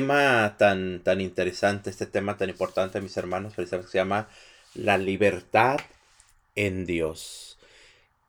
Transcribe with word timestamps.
tema 0.00 0.56
tan, 0.56 1.00
tan 1.00 1.20
interesante, 1.20 1.90
este 1.90 2.06
tema 2.06 2.38
tan 2.38 2.48
importante, 2.48 3.02
mis 3.02 3.18
hermanos, 3.18 3.52
precisamente 3.54 3.92
se 3.92 3.98
llama 3.98 4.28
la 4.74 4.96
libertad 4.96 5.78
en 6.54 6.86
Dios. 6.86 7.58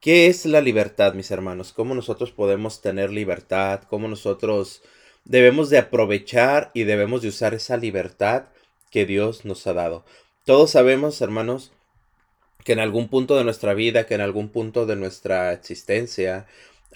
¿Qué 0.01 0.27
es 0.27 0.45
la 0.45 0.59
libertad, 0.59 1.13
mis 1.13 1.31
hermanos? 1.31 1.71
¿Cómo 1.71 1.95
nosotros 1.95 2.31
podemos 2.31 2.81
tener 2.81 3.09
libertad? 3.09 3.83
¿Cómo 3.89 4.09
nosotros 4.09 4.81
debemos 5.23 5.69
de 5.69 5.77
aprovechar 5.77 6.71
y 6.73 6.83
debemos 6.83 7.21
de 7.21 7.29
usar 7.29 7.53
esa 7.53 7.77
libertad 7.77 8.47
que 8.89 9.05
Dios 9.05 9.45
nos 9.45 9.65
ha 9.65 9.71
dado? 9.71 10.03
Todos 10.43 10.71
sabemos, 10.71 11.21
hermanos, 11.21 11.71
que 12.65 12.73
en 12.73 12.79
algún 12.79 13.07
punto 13.07 13.37
de 13.37 13.45
nuestra 13.45 13.73
vida, 13.73 14.05
que 14.05 14.15
en 14.15 14.21
algún 14.21 14.49
punto 14.49 14.85
de 14.85 14.97
nuestra 14.97 15.53
existencia, 15.53 16.47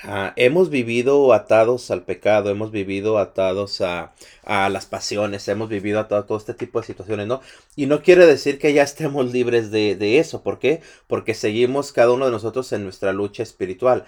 Ah, 0.04 0.34
hemos 0.36 0.70
vivido 0.70 1.34
atados 1.34 1.89
al 1.89 2.04
pecado, 2.04 2.50
hemos 2.50 2.71
vivido 2.71 3.18
atados 3.18 3.80
a, 3.82 4.14
las 4.46 4.86
pasiones, 4.86 5.48
hemos 5.48 5.70
vivido 5.70 6.00
a 6.00 6.07
todo 6.07 6.38
este 6.38 6.54
tipo 6.54 6.79
de 6.82 6.87
situaciones, 6.87 7.28
¿no? 7.28 7.42
Y 7.75 7.86
no 7.86 8.01
quiere 8.01 8.25
decir 8.25 8.60
que 8.60 8.73
ya 8.73 8.84
estemos 8.84 9.32
libres 9.32 9.71
de, 9.71 9.96
de 9.96 10.20
eso, 10.20 10.43
¿por 10.43 10.60
qué? 10.60 10.82
Porque 11.07 11.34
seguimos 11.34 11.93
cada 11.93 12.11
uno 12.11 12.25
de 12.25 12.32
nosotros 12.32 12.71
en 12.73 12.84
nuestra 12.84 13.14
lucha 13.14 13.42
espiritual. 13.43 14.06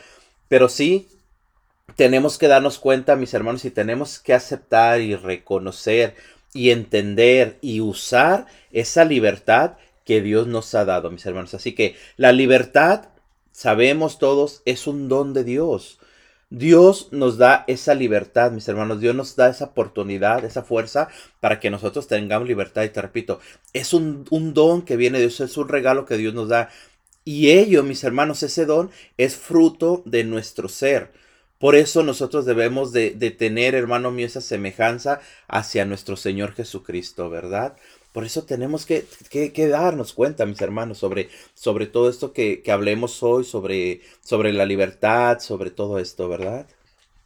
Pero 0.50 0.70
sí 0.70 1.08
tenemos 1.96 2.38
que 2.38 2.48
darnos 2.48 2.80
cuenta, 2.80 3.16
mis 3.16 3.34
hermanos, 3.34 3.66
y 3.66 3.72
tenemos 3.72 4.20
que 4.20 4.34
aceptar 4.34 5.02
y 5.02 5.16
reconocer 5.16 6.16
y 6.54 6.72
entender 6.72 7.58
y 7.62 7.82
usar 7.82 8.46
esa 8.72 9.06
libertad 9.06 9.74
que 10.06 10.22
Dios 10.22 10.48
nos 10.48 10.74
ha 10.76 10.86
dado, 10.86 11.12
mis 11.12 11.26
hermanos. 11.26 11.54
Así 11.54 11.74
que 11.74 11.96
la 12.18 12.32
libertad 12.32 13.10
sabemos 13.58 14.20
todos, 14.20 14.62
es 14.66 14.86
un 14.86 15.10
don 15.10 15.34
de 15.34 15.44
Dios. 15.44 15.98
Dios 16.52 17.10
nos 17.12 17.40
da 17.40 17.66
esa 17.68 17.96
libertad, 17.96 18.52
mis 18.52 18.68
hermanos. 18.68 19.02
Dios 19.02 19.16
nos 19.16 19.36
da 19.36 19.50
esa 19.50 19.66
oportunidad, 19.66 20.46
esa 20.46 20.62
fuerza 20.62 21.10
para 21.40 21.60
que 21.60 21.72
nosotros 21.72 22.08
tengamos 22.08 22.48
libertad. 22.48 22.84
Y 22.84 22.90
te 22.90 23.02
repito, 23.02 23.40
es 23.74 23.94
un, 23.96 24.26
don 24.54 24.84
que 24.84 24.96
viene 24.96 25.18
de 25.18 25.26
Dios, 25.26 25.40
es 25.40 25.58
un 25.58 25.70
regalo 25.70 26.06
que 26.06 26.18
Dios 26.18 26.36
nos 26.36 26.50
da. 26.50 26.70
Y 27.26 27.50
ello, 27.50 27.82
mis 27.82 28.04
hermanos, 28.04 28.44
ese 28.44 28.68
don 28.68 28.92
es 29.18 29.36
fruto 29.36 30.04
de 30.06 30.24
nuestro 30.24 30.70
ser. 30.70 31.12
Por 31.58 31.76
eso 31.76 32.04
nosotros 32.04 32.46
debemos 32.46 32.94
de, 32.94 33.10
de 33.10 33.32
tener, 33.32 33.74
hermano 33.74 34.12
mío, 34.12 34.28
esa 34.28 34.42
semejanza 34.42 35.20
hacia 35.48 35.84
nuestro 35.84 36.16
Señor 36.16 36.54
Jesucristo, 36.54 37.32
¿verdad? 37.32 37.76
Por 38.18 38.26
eso 38.26 38.46
tenemos 38.46 38.88
que, 38.88 39.06
darnos 39.70 40.12
cuenta, 40.12 40.48
mis 40.48 40.60
hermanos, 40.60 40.98
sobre, 40.98 41.30
sobre 41.54 41.86
todo 41.86 42.10
esto 42.10 42.34
que, 42.34 42.64
hablemos 42.72 43.22
hoy, 43.22 43.44
sobre, 43.44 44.02
sobre 44.22 44.54
la 44.54 44.66
libertad, 44.66 45.38
sobre 45.38 45.70
todo 45.70 46.00
esto, 46.00 46.28
¿verdad? 46.28 46.66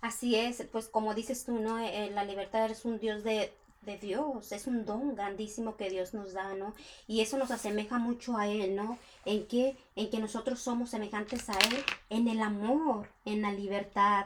Así 0.02 0.36
es, 0.36 0.68
pues 0.70 0.90
como 0.90 1.14
dices 1.14 1.46
tú, 1.46 1.60
¿no? 1.62 1.80
Eh, 1.80 2.12
la 2.14 2.26
libertad 2.26 2.70
es 2.70 2.84
un 2.84 3.00
Dios 3.00 3.24
de, 3.24 3.54
de 3.84 3.98
Dios, 4.00 4.52
es 4.52 4.68
un 4.68 4.84
don 4.84 5.16
grandísimo 5.16 5.78
que 5.78 5.90
Dios 5.90 6.14
nos 6.14 6.34
da, 6.34 6.56
¿no? 6.56 6.76
Y 7.08 7.22
eso 7.22 7.38
nos 7.38 7.52
asemeja 7.52 7.98
mucho 7.98 8.36
a 8.36 8.50
Él, 8.50 8.76
¿no? 8.76 9.00
En 9.24 9.48
que, 9.48 9.78
en 9.96 10.10
que 10.10 10.20
nosotros 10.20 10.60
somos 10.60 10.90
semejantes 10.90 11.48
a 11.48 11.54
Él 11.54 11.78
en 12.10 12.28
el 12.28 12.42
amor, 12.42 13.08
en 13.24 13.44
la 13.44 13.54
libertad, 13.54 14.26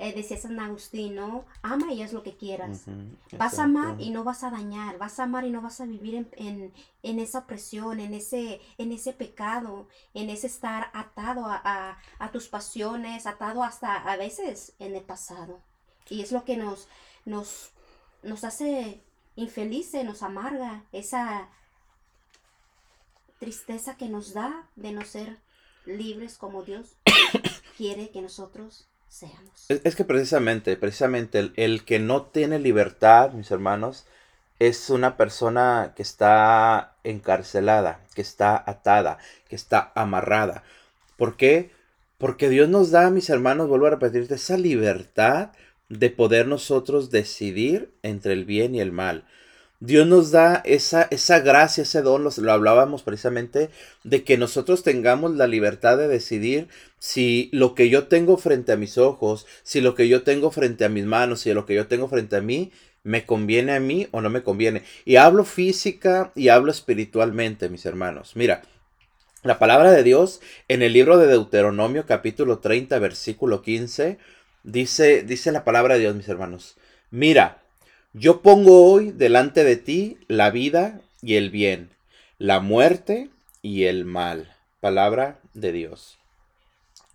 eh, 0.00 0.12
decía 0.12 0.36
San 0.36 0.60
Agustín, 0.60 1.16
¿no? 1.16 1.44
Ama 1.60 1.92
y 1.92 2.02
haz 2.02 2.12
lo 2.12 2.22
que 2.22 2.36
quieras. 2.36 2.84
vas 3.36 3.58
a 3.58 3.64
amar 3.64 4.00
y 4.00 4.10
no 4.10 4.22
vas 4.22 4.44
a 4.44 4.50
dañar, 4.50 4.96
vas 4.96 5.18
a 5.18 5.24
amar 5.24 5.44
y 5.44 5.50
no 5.50 5.60
vas 5.60 5.80
a 5.80 5.86
vivir 5.86 6.28
en, 6.36 6.72
esa 7.02 7.46
presión, 7.46 7.98
en 7.98 8.14
ese, 8.14 8.60
en 8.78 8.92
ese 8.92 9.12
pecado, 9.12 9.88
en 10.14 10.30
ese 10.30 10.46
estar 10.46 10.90
atado 10.94 11.46
a, 11.48 11.98
tus 12.32 12.46
pasiones, 12.46 13.26
atado 13.26 13.64
hasta 13.64 13.96
a 13.96 14.16
veces 14.16 14.72
en 14.78 14.94
el 14.94 15.02
pasado. 15.02 15.60
Y 16.08 16.22
es 16.22 16.30
lo 16.30 16.44
que 16.44 16.56
nos, 16.56 16.86
nos, 17.24 17.72
nos 18.22 18.44
hace 18.44 19.02
infelices, 19.34 20.04
nos 20.04 20.22
amarga 20.22 20.84
esa 20.92 21.48
tristeza 23.40 23.96
que 23.96 24.08
nos 24.08 24.32
da 24.32 24.68
de 24.76 24.92
no 24.92 25.04
ser 25.04 25.40
libres 25.86 26.38
como 26.38 26.62
Dios 26.62 26.96
quiere 27.76 28.10
que 28.10 28.22
nosotros 28.22 28.88
es, 29.68 29.96
que 29.96 30.04
precisamente, 30.04 30.76
precisamente 30.76 31.50
el, 31.56 31.84
que 31.84 31.98
no 31.98 32.22
tiene 32.22 32.58
libertad, 32.58 33.32
mis 33.32 33.50
hermanos, 33.50 34.06
es 34.58 34.90
una 34.90 35.16
persona 35.16 35.92
que 35.94 36.02
está 36.02 36.94
encarcelada, 37.04 38.00
que 38.14 38.22
está 38.22 38.62
atada, 38.66 39.18
que 39.48 39.56
está 39.56 39.92
amarrada. 39.94 40.64
¿Por 41.16 41.36
qué? 41.36 41.70
Porque 42.18 42.48
Dios 42.48 42.68
nos 42.68 42.90
da, 42.90 43.10
mis 43.10 43.30
hermanos, 43.30 43.68
vuelvo 43.68 43.86
a 43.86 43.90
repetirte, 43.90 44.34
esa 44.34 44.56
libertad 44.56 45.50
de 45.88 46.10
poder 46.10 46.46
nosotros 46.46 47.10
decidir 47.10 47.92
entre 48.02 48.32
el 48.32 48.44
bien 48.44 48.74
y 48.74 48.80
el 48.80 48.92
mal. 48.92 49.24
Dios 49.80 50.08
nos 50.08 50.32
da 50.32 50.60
esa, 50.64 51.06
esa 51.10 51.38
gracia, 51.38 51.82
ese 51.82 52.02
don, 52.02 52.24
lo 52.24 52.52
hablábamos 52.52 53.04
precisamente, 53.04 53.70
de 54.02 54.24
que 54.24 54.36
nosotros 54.36 54.82
tengamos 54.82 55.36
la 55.36 55.46
libertad 55.46 55.96
de 55.96 56.08
decidir 56.08 56.68
si 56.98 57.48
lo 57.52 57.76
que 57.76 57.88
yo 57.88 58.08
tengo 58.08 58.38
frente 58.38 58.72
a 58.72 58.76
mis 58.76 58.98
ojos, 58.98 59.46
si 59.62 59.80
lo 59.80 59.94
que 59.94 60.08
yo 60.08 60.22
tengo 60.22 60.50
frente 60.50 60.84
a 60.84 60.88
mis 60.88 61.04
manos, 61.04 61.40
si 61.40 61.52
lo 61.52 61.64
que 61.64 61.74
yo 61.74 61.86
tengo 61.86 62.08
frente 62.08 62.36
a 62.36 62.40
mí, 62.40 62.72
me 63.04 63.24
conviene 63.24 63.72
a 63.72 63.80
mí 63.80 64.08
o 64.10 64.20
no 64.20 64.30
me 64.30 64.42
conviene. 64.42 64.82
Y 65.04 65.16
hablo 65.16 65.44
física 65.44 66.32
y 66.34 66.48
hablo 66.48 66.72
espiritualmente, 66.72 67.68
mis 67.68 67.86
hermanos. 67.86 68.32
Mira, 68.34 68.62
la 69.44 69.60
palabra 69.60 69.92
de 69.92 70.02
Dios 70.02 70.40
en 70.66 70.82
el 70.82 70.92
libro 70.92 71.18
de 71.18 71.28
Deuteronomio 71.28 72.04
capítulo 72.04 72.58
30 72.58 72.98
versículo 72.98 73.62
15 73.62 74.18
dice, 74.64 75.22
dice 75.22 75.52
la 75.52 75.62
palabra 75.62 75.94
de 75.94 76.00
Dios, 76.00 76.16
mis 76.16 76.28
hermanos. 76.28 76.76
Mira, 77.10 77.62
yo 78.18 78.42
pongo 78.42 78.90
hoy 78.90 79.12
delante 79.12 79.62
de 79.62 79.76
ti 79.76 80.18
la 80.26 80.50
vida 80.50 81.00
y 81.22 81.36
el 81.36 81.50
bien, 81.50 81.90
la 82.38 82.58
muerte 82.58 83.30
y 83.62 83.84
el 83.84 84.04
mal. 84.04 84.56
Palabra 84.80 85.38
de 85.54 85.72
Dios. 85.72 86.18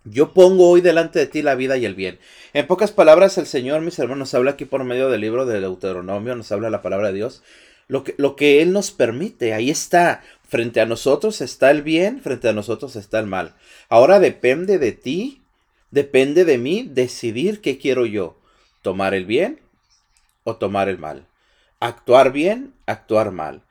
Yo 0.04 0.32
pongo 0.32 0.68
hoy 0.68 0.80
delante 0.80 1.18
de 1.18 1.26
ti 1.26 1.42
la 1.42 1.54
vida 1.54 1.76
y 1.76 1.84
el 1.84 1.94
bien. 1.94 2.18
En 2.52 2.66
pocas 2.66 2.90
palabras, 2.90 3.38
el 3.38 3.46
Señor, 3.46 3.80
mis 3.82 3.98
hermanos, 3.98 4.18
nos 4.18 4.34
habla 4.34 4.52
aquí 4.52 4.64
por 4.64 4.84
medio 4.84 5.08
del 5.08 5.20
libro 5.20 5.46
de 5.46 5.60
Deuteronomio, 5.60 6.34
nos 6.36 6.52
habla 6.52 6.70
la 6.70 6.82
palabra 6.82 7.08
de 7.08 7.14
Dios. 7.14 7.42
Lo 7.86 8.02
que, 8.04 8.14
lo 8.16 8.34
que 8.36 8.62
Él 8.62 8.72
nos 8.72 8.90
permite, 8.90 9.52
ahí 9.52 9.70
está. 9.70 10.22
Frente 10.48 10.80
a 10.80 10.86
nosotros 10.86 11.40
está 11.40 11.70
el 11.70 11.82
bien, 11.82 12.20
frente 12.20 12.48
a 12.48 12.52
nosotros 12.52 12.96
está 12.96 13.18
el 13.18 13.26
mal. 13.26 13.54
Ahora 13.88 14.20
depende 14.20 14.78
de 14.78 14.92
ti, 14.92 15.42
depende 15.90 16.44
de 16.44 16.58
mí 16.58 16.88
decidir 16.90 17.60
qué 17.60 17.78
quiero 17.78 18.06
yo. 18.06 18.38
Tomar 18.82 19.14
el 19.14 19.24
bien 19.24 19.63
o 20.44 20.56
tomar 20.56 20.88
el 20.88 20.98
mal. 20.98 21.26
Actuar 21.80 22.32
bien, 22.32 22.74
actuar 22.86 23.32
mal. 23.32 23.62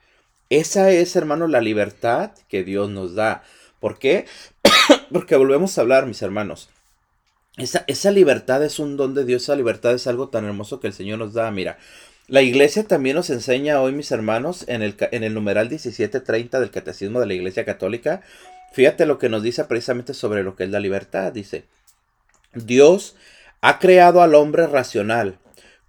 Esa 0.49 0.91
es, 0.91 1.15
hermano, 1.15 1.47
la 1.47 1.61
libertad 1.61 2.31
que 2.47 2.63
Dios 2.63 2.89
nos 2.89 3.15
da. 3.15 3.43
¿Por 3.79 3.97
qué? 3.97 4.25
Porque 5.11 5.35
volvemos 5.35 5.77
a 5.77 5.81
hablar, 5.81 6.05
mis 6.05 6.21
hermanos. 6.21 6.69
Esa, 7.57 7.83
esa, 7.87 8.11
libertad 8.11 8.63
es 8.63 8.79
un 8.79 8.97
don 8.97 9.13
de 9.13 9.25
Dios, 9.25 9.43
esa 9.43 9.55
libertad 9.55 9.93
es 9.93 10.07
algo 10.07 10.29
tan 10.29 10.45
hermoso 10.45 10.79
que 10.79 10.87
el 10.87 10.93
Señor 10.93 11.19
nos 11.19 11.33
da. 11.33 11.49
Mira, 11.51 11.77
la 12.27 12.41
iglesia 12.41 12.83
también 12.83 13.15
nos 13.15 13.29
enseña 13.29 13.81
hoy, 13.81 13.91
mis 13.91 14.11
hermanos, 14.11 14.65
en 14.67 14.81
el, 14.81 14.95
en 15.11 15.23
el 15.23 15.33
numeral 15.33 15.69
1730 15.69 16.59
del 16.59 16.71
Catecismo 16.71 17.19
de 17.19 17.27
la 17.27 17.33
Iglesia 17.33 17.65
Católica. 17.65 18.21
Fíjate 18.71 19.05
lo 19.05 19.19
que 19.19 19.29
nos 19.29 19.43
dice 19.43 19.65
precisamente 19.65 20.13
sobre 20.13 20.41
lo 20.41 20.55
que 20.55 20.63
es 20.63 20.69
la 20.69 20.79
libertad. 20.79 21.31
Dice, 21.31 21.65
Dios 22.53 23.15
ha 23.61 23.77
creado 23.77 24.21
al 24.21 24.35
hombre 24.35 24.65
racional, 24.67 25.37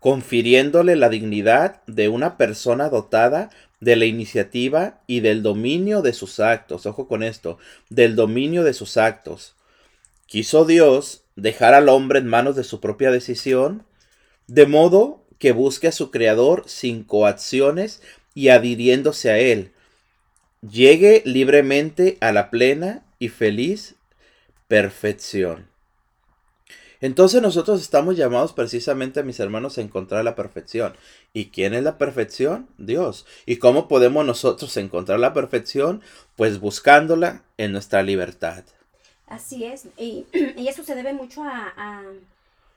confiriéndole 0.05 0.97
la 0.97 1.09
dignidad 1.09 1.83
de 1.87 2.09
una 2.11 2.37
persona 2.37 2.91
dotada 2.91 3.49
de 3.81 3.97
la 3.97 4.05
iniciativa 4.05 5.01
y 5.07 5.21
del 5.21 5.43
dominio 5.43 6.03
de 6.03 6.13
sus 6.13 6.41
actos. 6.41 6.85
Ojo 6.85 7.09
con 7.09 7.23
esto, 7.23 7.57
del 7.89 8.15
dominio 8.15 8.65
de 8.65 8.75
sus 8.75 8.99
actos. 8.99 9.55
Quiso 10.27 10.67
Dios 10.67 11.23
dejar 11.37 11.73
al 11.73 11.89
hombre 11.89 12.19
en 12.19 12.27
manos 12.27 12.55
de 12.55 12.65
su 12.65 12.81
propia 12.81 13.11
decisión, 13.11 13.87
de 14.47 14.67
modo 14.67 15.25
que 15.39 15.53
busque 15.53 15.89
a 15.89 15.93
su 15.93 16.11
Creador 16.11 16.65
sin 16.67 17.03
coacciones 17.03 18.03
y 18.35 18.51
adhiriéndose 18.51 19.31
a 19.31 19.39
Él. 19.39 19.73
Llegue 20.61 21.23
libremente 21.25 22.19
a 22.21 22.31
la 22.31 22.51
plena 22.51 23.07
y 23.19 23.31
feliz 23.31 23.95
perfección. 24.69 25.74
Entonces 27.05 27.43
nosotros 27.43 27.83
estamos 27.83 28.17
llamados 28.17 28.55
precisamente, 28.55 29.23
mis 29.23 29.39
hermanos, 29.39 29.77
a 29.77 29.83
encontrar 29.83 30.25
la 30.25 30.35
perfección. 30.35 30.97
¿Y 31.35 31.51
quién 31.51 31.75
es 31.75 31.83
la 31.83 31.99
perfección? 31.99 32.67
Dios. 32.79 33.27
¿Y 33.45 33.59
cómo 33.59 33.89
podemos 33.89 34.25
nosotros 34.25 34.75
encontrar 34.79 35.21
la 35.21 35.35
perfección? 35.35 36.01
Pues 36.35 36.61
buscándola 36.61 37.43
en 37.59 37.73
nuestra 37.73 38.03
libertad. 38.03 38.65
Así 39.27 39.67
es. 39.67 39.87
Y, 39.99 40.25
eso 40.67 40.83
se 40.83 40.95
debe 40.95 41.13
mucho 41.13 41.43
a, 41.45 42.05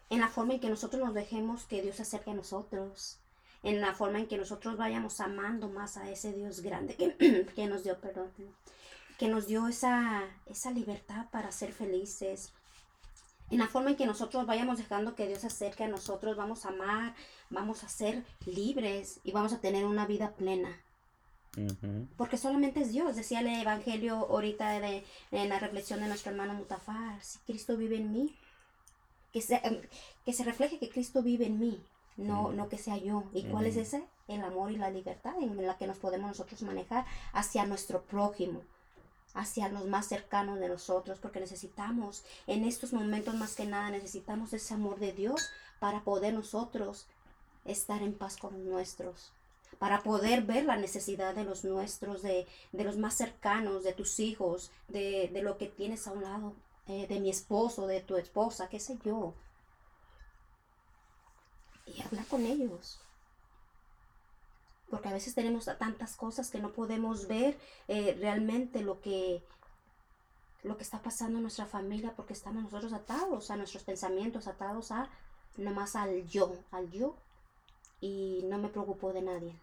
en 0.10 0.20
la 0.20 0.28
forma 0.28 0.56
en 0.56 0.60
que 0.60 0.70
nosotros 0.70 1.02
nos 1.02 1.14
dejemos 1.14 1.64
que 1.64 1.82
Dios 1.82 1.96
se 1.96 2.02
acerque 2.02 2.32
a 2.32 2.34
nosotros. 2.34 3.20
En 3.64 3.80
la 3.80 3.94
forma 3.94 4.20
en 4.20 4.28
que 4.28 4.36
nosotros 4.36 4.76
vayamos 4.76 5.22
amando 5.22 5.70
más 5.70 5.96
a 5.96 6.12
ese 6.12 6.34
Dios 6.34 6.60
grande 6.60 6.96
que, 6.96 7.46
que 7.56 7.68
nos 7.68 7.86
dio, 7.86 7.98
perdón, 8.02 8.28
que 9.18 9.30
nos 9.30 9.48
dio 9.48 9.70
esa, 9.70 10.26
esa 10.48 10.72
libertad 10.72 11.28
para 11.32 11.54
ser 11.54 11.72
felices, 11.72 12.52
En 13.50 13.60
la 13.60 13.68
forma 13.68 13.92
en 13.92 13.96
que 13.96 14.06
nosotros 14.06 14.46
vayamos 14.46 14.78
dejando 14.78 15.16
que 15.16 15.28
Dios 15.28 15.42
se 15.42 15.48
acerque 15.48 15.86
a 15.86 15.88
nosotros, 15.88 16.36
vamos 16.36 16.66
a 16.66 16.70
amar, 16.70 17.16
vamos 17.50 17.84
a 17.84 17.90
ser 17.90 18.26
libres 18.46 19.22
y 19.24 19.32
vamos 19.32 19.54
a 19.54 19.62
tener 19.62 19.86
una 19.86 20.06
vida 20.06 20.34
plena. 20.34 20.82
Porque 22.18 22.38
solamente 22.38 22.82
es 22.82 22.92
Dios, 22.92 23.16
decía 23.16 23.40
el 23.40 23.48
Evangelio 23.48 24.16
ahorita 24.30 24.80
de, 24.80 25.04
en 25.32 25.50
la 25.50 25.58
reflexión 25.58 26.02
de 26.02 26.08
nuestro 26.08 26.32
hermano 26.32 26.54
Mutafar, 26.54 27.24
si 27.24 27.40
Cristo 27.40 27.78
vive 27.78 27.96
en 27.96 28.12
mí, 28.12 28.36
que 29.34 29.42
se, 29.42 29.56
em, 29.64 29.82
que 30.24 30.34
se 30.34 30.44
refleje 30.44 30.78
que 30.78 30.90
Cristo 30.90 31.24
vive 31.24 31.48
en 31.48 31.58
mí, 31.58 31.84
no, 32.16 32.52
no 32.52 32.70
que 32.70 32.78
sea 32.78 32.98
yo. 32.98 33.24
¿Y 33.34 33.44
cuál 33.46 33.66
es 33.66 33.76
ese? 33.76 34.04
El 34.28 34.44
amor 34.44 34.72
y 34.72 34.78
la 34.78 34.92
libertad 34.92 35.34
en 35.42 35.66
la 35.66 35.78
que 35.78 35.88
nos 35.88 35.98
podemos 35.98 36.28
nosotros 36.28 36.62
manejar 36.62 37.06
hacia 37.34 37.66
nuestro 37.66 38.04
prójimo 38.04 38.62
hacia 39.38 39.70
los 39.70 39.86
más 39.86 40.08
cercanos 40.08 40.60
de 40.60 40.68
nosotros, 40.68 41.20
porque 41.20 41.40
necesitamos, 41.40 42.24
en 42.48 42.66
estos 42.66 42.92
momentos 42.92 43.36
más 43.36 43.56
que 43.56 43.66
nada, 43.66 43.92
necesitamos 43.92 44.52
ese 44.52 44.74
amor 44.74 45.00
de 45.00 45.14
Dios 45.14 45.50
para 45.80 46.04
poder 46.04 46.34
nosotros 46.34 47.06
estar 47.64 48.02
en 48.02 48.14
paz 48.14 48.38
con 48.38 48.54
los 48.54 48.64
nuestros, 48.64 49.32
para 49.78 50.02
poder 50.02 50.42
ver 50.42 50.66
la 50.66 50.76
necesidad 50.76 51.36
de 51.36 51.44
los 51.44 51.64
nuestros, 51.64 52.24
de, 52.24 52.48
los 52.72 52.98
más 52.98 53.16
cercanos, 53.16 53.84
de 53.84 53.94
tus 53.94 54.20
hijos, 54.20 54.72
de, 54.88 55.30
lo 55.44 55.58
que 55.60 55.68
tienes 55.68 56.08
a 56.08 56.14
un 56.14 56.24
lado, 56.24 56.54
eh, 56.88 57.06
de 57.08 57.20
mi 57.20 57.30
esposo, 57.30 57.86
de 57.86 58.02
tu 58.02 58.18
esposa, 58.18 58.70
qué 58.70 58.80
sé 58.80 58.98
yo. 59.06 59.36
Y 61.86 62.02
hablar 62.02 62.26
con 62.26 62.44
ellos 62.46 63.00
porque 64.90 65.10
a 65.10 65.14
veces 65.14 65.36
tenemos 65.36 65.66
tantas 65.78 66.16
cosas 66.16 66.50
que 66.50 66.60
no 66.60 66.72
podemos 66.72 67.28
ver 67.28 67.58
eh, 67.88 68.16
realmente 68.20 68.82
lo 68.82 69.02
que, 69.02 69.42
lo 70.64 70.78
que 70.78 70.84
está 70.84 71.02
pasando 71.02 71.38
en 71.38 71.44
nuestra 71.44 71.66
familia 71.66 72.14
porque 72.16 72.34
estamos 72.34 72.64
nosotros 72.64 72.94
atados 72.94 73.52
a 73.52 73.58
nuestros 73.58 73.84
pensamientos, 73.84 74.48
atados 74.48 74.92
a 74.92 75.10
nomás 75.58 75.96
al 75.96 76.28
yo, 76.28 76.56
al 76.72 76.90
yo 76.92 77.16
y 78.00 78.42
no 78.46 78.58
me 78.58 78.70
preocupo 78.70 79.12
de 79.12 79.22
nadie. 79.22 79.54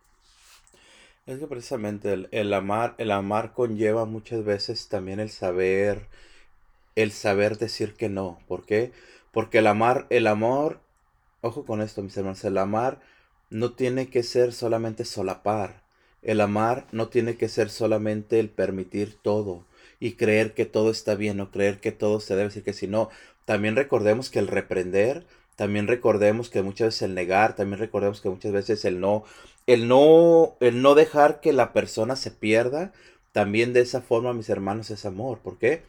Es 1.27 1.39
que 1.39 1.47
precisamente 1.47 2.13
el, 2.13 2.29
el, 2.33 2.53
amar, 2.53 2.95
el 2.99 3.11
amar 3.11 3.55
conlleva 3.55 4.05
muchas 4.05 4.45
veces 4.45 4.89
también 4.89 5.21
el 5.21 5.31
saber, 5.31 6.07
el 6.97 7.13
saber 7.13 7.57
decir 7.57 7.95
que 7.95 8.11
no. 8.11 8.39
¿Por 8.47 8.67
qué? 8.67 8.93
Porque 9.33 9.59
el 9.59 9.67
amar, 9.67 10.07
el 10.11 10.27
amor, 10.27 10.81
ojo 11.41 11.65
con 11.65 11.81
esto, 11.81 12.03
mis 12.03 12.15
hermanos, 12.19 12.45
el 12.45 12.59
amar 12.59 13.01
no 13.55 13.71
tiene 13.73 14.09
que 14.09 14.25
ser 14.25 14.53
solamente 14.53 15.05
solapar. 15.05 15.85
El 16.23 16.41
amar 16.41 16.89
no 16.91 17.07
tiene 17.07 17.37
que 17.37 17.49
ser 17.49 17.71
solamente 17.71 18.41
el 18.41 18.49
permitir 18.51 19.15
todo 19.23 19.65
y 20.01 20.15
creer 20.15 20.55
que 20.55 20.67
todo 20.67 20.91
está 20.91 21.15
bien 21.15 21.39
o 21.39 21.53
creer 21.53 21.79
que 21.79 21.93
todo 21.93 22.19
se 22.19 22.35
debe 22.35 22.49
decir 22.49 22.65
que 22.65 22.73
si 22.73 22.89
no. 22.89 23.11
También 23.45 23.77
recordemos 23.77 24.29
que 24.29 24.41
el 24.41 24.49
reprender, 24.49 25.25
también 25.55 25.87
recordemos 25.87 26.51
que 26.51 26.63
muchas 26.63 26.89
veces 26.89 27.03
el 27.03 27.15
negar, 27.15 27.55
también 27.55 27.79
recordemos 27.79 28.21
que 28.21 28.29
muchas 28.29 28.51
veces 28.51 28.85
el 28.85 28.99
no, 28.99 29.23
el 29.69 29.87
no, 29.87 30.57
el 30.59 30.83
no 30.83 30.97
dejar 30.97 31.41
que 31.41 31.53
la 31.53 31.73
persona 31.73 32.17
se 32.17 32.33
pierda, 32.33 32.93
también 33.31 33.73
de 33.73 33.83
esa 33.83 34.01
forma, 34.01 34.33
mis 34.33 34.51
hermanos, 34.51 34.91
es 34.91 35.05
amor. 35.05 35.39
¿Por 35.39 35.59
qué? 35.59 35.85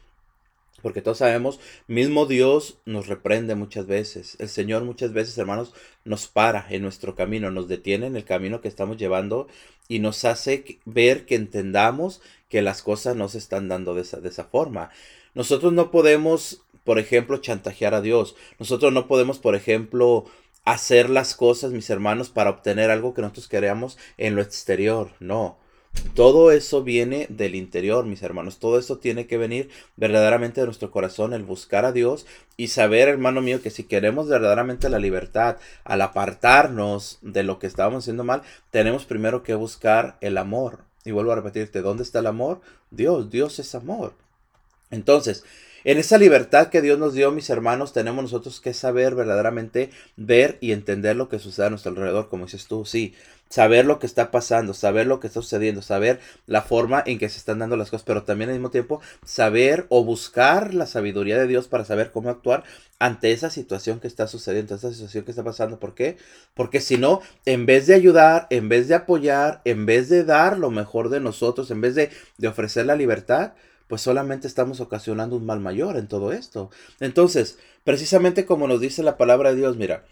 Porque 0.81 1.01
todos 1.01 1.19
sabemos, 1.19 1.59
mismo 1.87 2.25
Dios 2.25 2.79
nos 2.85 3.07
reprende 3.07 3.55
muchas 3.55 3.87
veces. 3.87 4.35
El 4.39 4.49
Señor 4.49 4.83
muchas 4.83 5.13
veces, 5.13 5.37
hermanos, 5.37 5.73
nos 6.03 6.27
para 6.27 6.67
en 6.69 6.81
nuestro 6.81 7.15
camino, 7.15 7.49
nos 7.49 7.67
detiene 7.67 8.07
en 8.07 8.15
el 8.15 8.25
camino 8.25 8.61
que 8.61 8.67
estamos 8.67 8.97
llevando 8.97 9.47
y 9.87 9.99
nos 9.99 10.25
hace 10.25 10.79
ver 10.85 11.25
que 11.25 11.35
entendamos 11.35 12.21
que 12.49 12.61
las 12.61 12.81
cosas 12.81 13.15
no 13.15 13.29
se 13.29 13.37
están 13.37 13.67
dando 13.67 13.95
de 13.95 14.01
esa, 14.01 14.19
de 14.19 14.29
esa 14.29 14.45
forma. 14.45 14.91
Nosotros 15.33 15.73
no 15.73 15.91
podemos, 15.91 16.63
por 16.83 16.99
ejemplo, 16.99 17.37
chantajear 17.37 17.93
a 17.93 18.01
Dios. 18.01 18.35
Nosotros 18.59 18.93
no 18.93 19.07
podemos, 19.07 19.39
por 19.39 19.55
ejemplo, 19.55 20.25
hacer 20.65 21.09
las 21.09 21.35
cosas, 21.35 21.71
mis 21.71 21.89
hermanos, 21.89 22.29
para 22.29 22.49
obtener 22.49 22.91
algo 22.91 23.13
que 23.13 23.21
nosotros 23.21 23.47
queremos 23.47 23.97
en 24.17 24.35
lo 24.35 24.41
exterior. 24.41 25.11
No. 25.19 25.57
Todo 26.13 26.51
eso 26.51 26.81
viene 26.81 27.27
del 27.29 27.55
interior, 27.55 28.05
mis 28.05 28.23
hermanos. 28.23 28.57
Todo 28.59 28.79
eso 28.79 28.97
tiene 28.97 29.27
que 29.27 29.37
venir 29.37 29.69
verdaderamente 29.97 30.61
de 30.61 30.67
nuestro 30.67 30.89
corazón, 30.89 31.33
el 31.33 31.43
buscar 31.43 31.83
a 31.83 31.91
Dios 31.91 32.25
y 32.55 32.69
saber, 32.69 33.09
hermano 33.09 33.41
mío, 33.41 33.61
que 33.61 33.69
si 33.69 33.83
queremos 33.83 34.29
verdaderamente 34.29 34.89
la 34.89 34.99
libertad, 34.99 35.57
al 35.83 36.01
apartarnos 36.01 37.19
de 37.21 37.43
lo 37.43 37.59
que 37.59 37.67
estábamos 37.67 38.05
haciendo 38.05 38.23
mal, 38.23 38.43
tenemos 38.71 39.05
primero 39.05 39.43
que 39.43 39.55
buscar 39.55 40.17
el 40.21 40.37
amor. 40.37 40.85
Y 41.03 41.11
vuelvo 41.11 41.33
a 41.33 41.35
repetirte, 41.35 41.81
¿dónde 41.81 42.03
está 42.03 42.19
el 42.19 42.27
amor? 42.27 42.61
Dios, 42.91 43.29
Dios 43.29 43.59
es 43.59 43.75
amor. 43.75 44.13
Entonces, 44.91 45.43
en 45.85 45.99
esa 45.99 46.17
libertad 46.17 46.67
que 46.67 46.81
Dios 46.81 46.97
nos 46.97 47.13
dio, 47.13 47.31
mis 47.31 47.49
hermanos, 47.49 47.93
tenemos 47.93 48.23
nosotros 48.23 48.59
que 48.59 48.73
saber 48.73 49.13
verdaderamente 49.13 49.91
ver 50.17 50.57
y 50.59 50.71
entender 50.71 51.15
lo 51.15 51.29
que 51.29 51.39
sucede 51.39 51.67
a 51.67 51.69
nuestro 51.69 51.91
alrededor, 51.91 52.27
como 52.27 52.45
dices 52.45 52.65
tú, 52.65 52.85
sí, 52.85 53.13
saber 53.49 53.85
lo 53.85 53.99
que 53.99 54.07
está 54.07 54.31
pasando, 54.31 54.73
saber 54.73 55.05
lo 55.05 55.19
que 55.19 55.27
está 55.27 55.41
sucediendo, 55.41 55.83
saber 55.83 56.19
la 56.47 56.63
forma 56.63 57.03
en 57.05 57.19
que 57.19 57.29
se 57.29 57.37
están 57.37 57.59
dando 57.59 57.77
las 57.77 57.91
cosas, 57.91 58.03
pero 58.03 58.23
también 58.23 58.49
al 58.49 58.55
mismo 58.55 58.71
tiempo 58.71 58.99
saber 59.23 59.85
o 59.89 60.03
buscar 60.03 60.73
la 60.73 60.87
sabiduría 60.87 61.37
de 61.37 61.47
Dios 61.47 61.67
para 61.67 61.85
saber 61.85 62.11
cómo 62.11 62.31
actuar 62.31 62.63
ante 62.97 63.31
esa 63.31 63.51
situación 63.51 63.99
que 63.99 64.07
está 64.07 64.27
sucediendo, 64.27 64.73
esa 64.73 64.91
situación 64.91 65.23
que 65.23 65.31
está 65.31 65.43
pasando. 65.43 65.79
¿Por 65.79 65.93
qué? 65.93 66.17
Porque 66.55 66.81
si 66.81 66.97
no, 66.97 67.21
en 67.45 67.67
vez 67.67 67.85
de 67.85 67.93
ayudar, 67.93 68.47
en 68.49 68.69
vez 68.69 68.87
de 68.87 68.95
apoyar, 68.95 69.61
en 69.65 69.85
vez 69.85 70.09
de 70.09 70.23
dar 70.23 70.57
lo 70.57 70.71
mejor 70.71 71.09
de 71.09 71.19
nosotros, 71.19 71.69
en 71.69 71.81
vez 71.81 71.93
de, 71.93 72.09
de 72.37 72.47
ofrecer 72.47 72.87
la 72.87 72.95
libertad, 72.95 73.53
pues 73.87 74.01
solamente 74.01 74.47
estamos 74.47 74.79
ocasionando 74.79 75.35
un 75.35 75.45
mal 75.45 75.59
mayor 75.59 75.97
en 75.97 76.07
todo 76.07 76.31
esto. 76.31 76.69
Entonces, 76.99 77.59
precisamente 77.83 78.45
como 78.45 78.67
nos 78.67 78.81
dice 78.81 79.03
la 79.03 79.17
palabra 79.17 79.51
de 79.51 79.57
Dios, 79.57 79.77
mira, 79.77 80.05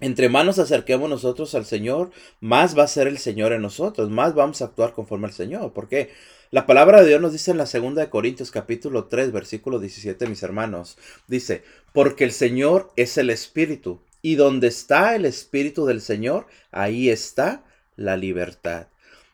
entre 0.00 0.28
más 0.28 0.44
nos 0.44 0.58
acerquemos 0.58 1.08
nosotros 1.08 1.54
al 1.54 1.64
Señor, 1.64 2.10
más 2.40 2.76
va 2.76 2.84
a 2.84 2.88
ser 2.88 3.06
el 3.06 3.18
Señor 3.18 3.52
en 3.52 3.62
nosotros, 3.62 4.10
más 4.10 4.34
vamos 4.34 4.60
a 4.60 4.66
actuar 4.66 4.92
conforme 4.92 5.26
al 5.28 5.32
Señor. 5.32 5.72
¿Por 5.72 5.88
qué? 5.88 6.10
La 6.50 6.66
palabra 6.66 7.00
de 7.00 7.08
Dios 7.08 7.20
nos 7.20 7.32
dice 7.32 7.50
en 7.50 7.58
la 7.58 7.66
segunda 7.66 8.02
de 8.02 8.10
Corintios 8.10 8.50
capítulo 8.50 9.04
3, 9.06 9.32
versículo 9.32 9.78
17, 9.78 10.26
mis 10.26 10.42
hermanos, 10.42 10.98
dice, 11.26 11.62
porque 11.92 12.24
el 12.24 12.32
Señor 12.32 12.92
es 12.96 13.16
el 13.16 13.30
Espíritu, 13.30 14.00
y 14.22 14.36
donde 14.36 14.68
está 14.68 15.16
el 15.16 15.24
Espíritu 15.24 15.86
del 15.86 16.00
Señor, 16.00 16.46
ahí 16.70 17.08
está 17.10 17.64
la 17.96 18.16
libertad. 18.16 18.88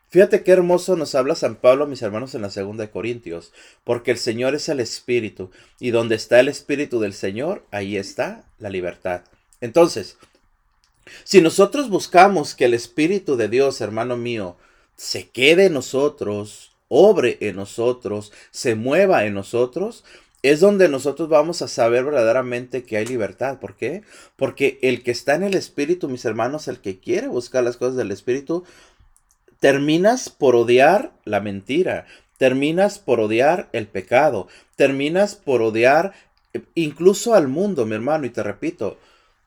Fíjate 0.09 0.43
qué 0.43 0.51
hermoso 0.51 0.95
nos 0.95 1.13
habla 1.13 1.35
San 1.35 1.55
Pablo, 1.55 1.85
mis 1.85 2.01
hermanos, 2.01 2.33
en 2.33 2.41
la 2.41 2.49
segunda 2.49 2.83
de 2.83 2.89
Corintios, 2.89 3.51
porque 3.83 4.09
el 4.09 4.17
Señor 4.17 4.55
es 4.55 4.67
el 4.67 4.79
Espíritu, 4.79 5.51
y 5.79 5.91
donde 5.91 6.15
está 6.15 6.39
el 6.39 6.47
Espíritu 6.47 6.99
del 6.99 7.13
Señor, 7.13 7.63
ahí 7.69 7.95
está 7.95 8.43
la 8.57 8.69
libertad. 8.69 9.21
Entonces, 9.61 10.17
si 11.23 11.41
nosotros 11.41 11.89
buscamos 11.89 12.55
que 12.55 12.65
el 12.65 12.73
Espíritu 12.73 13.35
de 13.35 13.49
Dios, 13.49 13.81
hermano 13.81 14.17
mío, 14.17 14.57
se 14.95 15.29
quede 15.29 15.65
en 15.65 15.73
nosotros, 15.73 16.71
obre 16.87 17.37
en 17.41 17.55
nosotros, 17.55 18.31
se 18.49 18.73
mueva 18.73 19.25
en 19.25 19.35
nosotros, 19.35 20.03
es 20.41 20.61
donde 20.61 20.87
nosotros 20.87 21.27
vamos 21.27 21.61
a 21.61 21.67
saber 21.67 22.05
verdaderamente 22.05 22.83
que 22.83 22.97
hay 22.97 23.05
libertad. 23.05 23.59
¿Por 23.59 23.75
qué? 23.75 24.03
Porque 24.37 24.79
el 24.81 25.03
que 25.03 25.11
está 25.11 25.35
en 25.35 25.43
el 25.43 25.53
Espíritu, 25.53 26.07
mis 26.07 26.25
hermanos, 26.25 26.67
el 26.67 26.79
que 26.79 26.99
quiere 26.99 27.27
buscar 27.27 27.63
las 27.63 27.77
cosas 27.77 27.97
del 27.97 28.11
Espíritu, 28.11 28.63
terminas 29.59 30.29
por 30.29 30.55
odiar 30.55 31.11
la 31.25 31.41
mentira, 31.41 32.07
terminas 32.37 32.99
por 32.99 33.19
odiar 33.19 33.69
el 33.73 33.87
pecado, 33.87 34.47
terminas 34.75 35.35
por 35.35 35.61
odiar 35.61 36.13
eh, 36.53 36.61
incluso 36.75 37.35
al 37.35 37.47
mundo, 37.47 37.85
mi 37.85 37.95
hermano, 37.95 38.25
y 38.25 38.29
te 38.29 38.41
repito, 38.43 38.97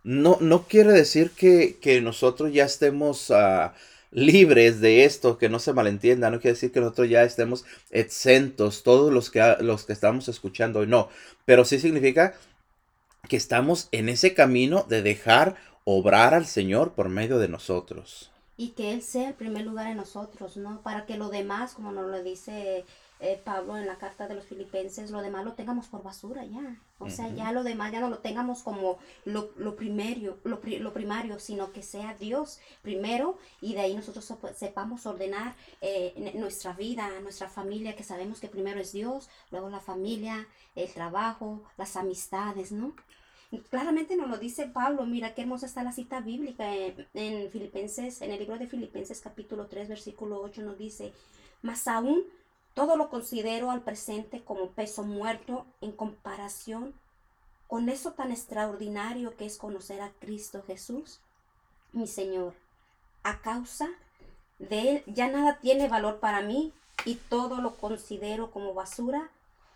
no, 0.05 0.37
no 0.41 0.65
quiere 0.69 0.93
decir 0.93 1.31
que, 1.31 2.01
nosotros 2.03 2.53
ya 2.53 2.65
estemos 2.65 3.31
ah, 3.31 3.75
libres 4.11 4.81
de 4.81 5.05
esto, 5.05 5.39
que 5.39 5.49
no 5.49 5.59
se 5.59 5.73
malentienda, 5.73 6.31
no 6.31 6.41
quiere 6.41 6.55
decir 6.55 6.73
que 6.73 6.81
nosotros 6.81 7.09
ya 7.09 7.23
estemos 7.23 7.65
exentos, 7.91 8.83
todos 8.83 9.13
los 9.13 9.31
que, 9.31 9.57
los 9.61 9.85
que 9.85 9.93
estamos 9.95 10.29
escuchando 10.29 10.81
hoy, 10.81 10.87
no, 10.87 11.09
pero 11.47 11.65
sí 11.65 11.79
significa 11.81 12.35
que 13.29 13.37
estamos 13.37 13.89
en 13.93 14.09
ese 14.09 14.35
camino 14.35 14.85
de 14.89 15.03
dejar 15.03 15.57
obrar 15.85 16.35
al 16.35 16.47
Señor 16.47 16.93
por 16.93 17.09
medio 17.09 17.39
de 17.39 17.49
nosotros 17.49 18.32
y 18.63 18.69
que 18.69 18.93
Él 18.93 19.03
sea 19.03 19.31
el 19.31 19.35
primer 19.35 19.67
lugar 19.67 19.89
en 19.89 19.97
nosotros, 19.97 20.57
¿no? 20.57 20.83
Para 20.83 21.05
que 21.05 21.17
lo 21.17 21.31
demás, 21.31 21.75
como 21.75 21.91
nos 21.91 22.09
lo 22.09 22.23
dice 22.23 22.85
eh, 23.19 23.43
Pablo 23.45 23.77
en 23.77 23.89
la 23.89 23.99
carta 23.99 24.29
de 24.29 24.37
los 24.37 24.45
filipenses, 24.45 25.11
lo 25.11 25.21
demás 25.21 25.45
lo 25.45 25.55
tengamos 25.55 25.89
por 25.89 26.05
basura 26.05 26.45
ya. 26.45 26.81
O 27.01 27.11
sea, 27.11 27.29
ya 27.31 27.51
lo 27.51 27.65
demás 27.65 27.91
ya 27.91 27.99
no 27.99 28.09
lo 28.09 28.19
tengamos 28.19 28.63
como 28.63 28.99
lo, 29.25 29.51
lo, 29.57 29.75
primario, 29.75 30.39
lo, 30.45 30.61
lo, 30.63 30.93
primario, 30.93 31.41
sino 31.41 31.73
que 31.73 31.83
sea 31.83 32.15
Dios 32.15 32.61
primero 32.83 33.37
y 33.61 33.75
de 33.75 33.81
ahí 33.81 33.97
nosotros 33.97 34.33
sepamos 34.55 35.07
ordenar 35.07 35.57
eh, 35.81 36.33
nuestra 36.37 36.73
vida, 36.73 37.11
nuestra 37.21 37.49
familia, 37.49 37.97
que 37.97 38.05
sabemos 38.05 38.39
que 38.39 38.47
primero 38.47 38.79
es 38.79 38.93
Dios, 38.93 39.29
luego 39.51 39.71
la 39.71 39.81
familia, 39.81 40.47
el 40.77 40.89
trabajo, 40.93 41.65
las 41.77 41.97
amistades, 41.97 42.71
¿no? 42.71 42.95
Claramente 43.61 44.17
nos 44.17 44.31
lo 44.31 44.39
dice 44.39 44.67
Pablo, 44.67 45.05
mira 45.05 45.35
qué 45.35 45.43
hermosa 45.43 45.67
está 45.67 45.83
la 45.83 45.93
cita 45.93 46.21
bíblica 46.21 46.75
en, 46.75 47.51
Filipenses, 47.51 48.23
en 48.23 48.31
el 48.31 48.39
libro 48.39 48.57
de 48.57 48.67
Filipenses 48.67 49.21
capítulo 49.21 49.67
3 49.67 49.89
versículo 49.89 50.41
8 50.41 50.63
nos 50.63 50.79
dice, 50.79 51.13
más 51.61 51.87
aún 51.87 52.25
todo 52.73 52.97
lo 52.97 53.11
considero 53.11 53.71
al 53.71 53.83
presente 53.83 54.43
como 54.43 54.71
peso 54.71 55.03
muerto 55.03 55.67
en 55.83 55.93
comparación 55.93 56.95
con 57.67 57.91
eso 57.91 58.13
tan 58.13 58.33
extraordinario 58.33 59.37
que 59.37 59.45
es 59.45 59.59
conocer 59.59 60.01
a 60.01 60.13
Cristo 60.19 60.63
Jesús, 60.67 61.21
mi 61.93 62.07
Señor. 62.07 62.55
A 63.23 63.41
causa 63.41 63.91
de 64.59 64.91
Él 64.91 65.03
ya 65.07 65.29
nada 65.29 65.59
tiene 65.61 65.89
valor 65.89 66.21
para 66.21 66.41
mí 66.41 66.73
y 67.05 67.17
todo 67.17 67.61
lo 67.61 67.75
considero 67.77 68.51
como 68.51 68.73
basura 68.73 69.31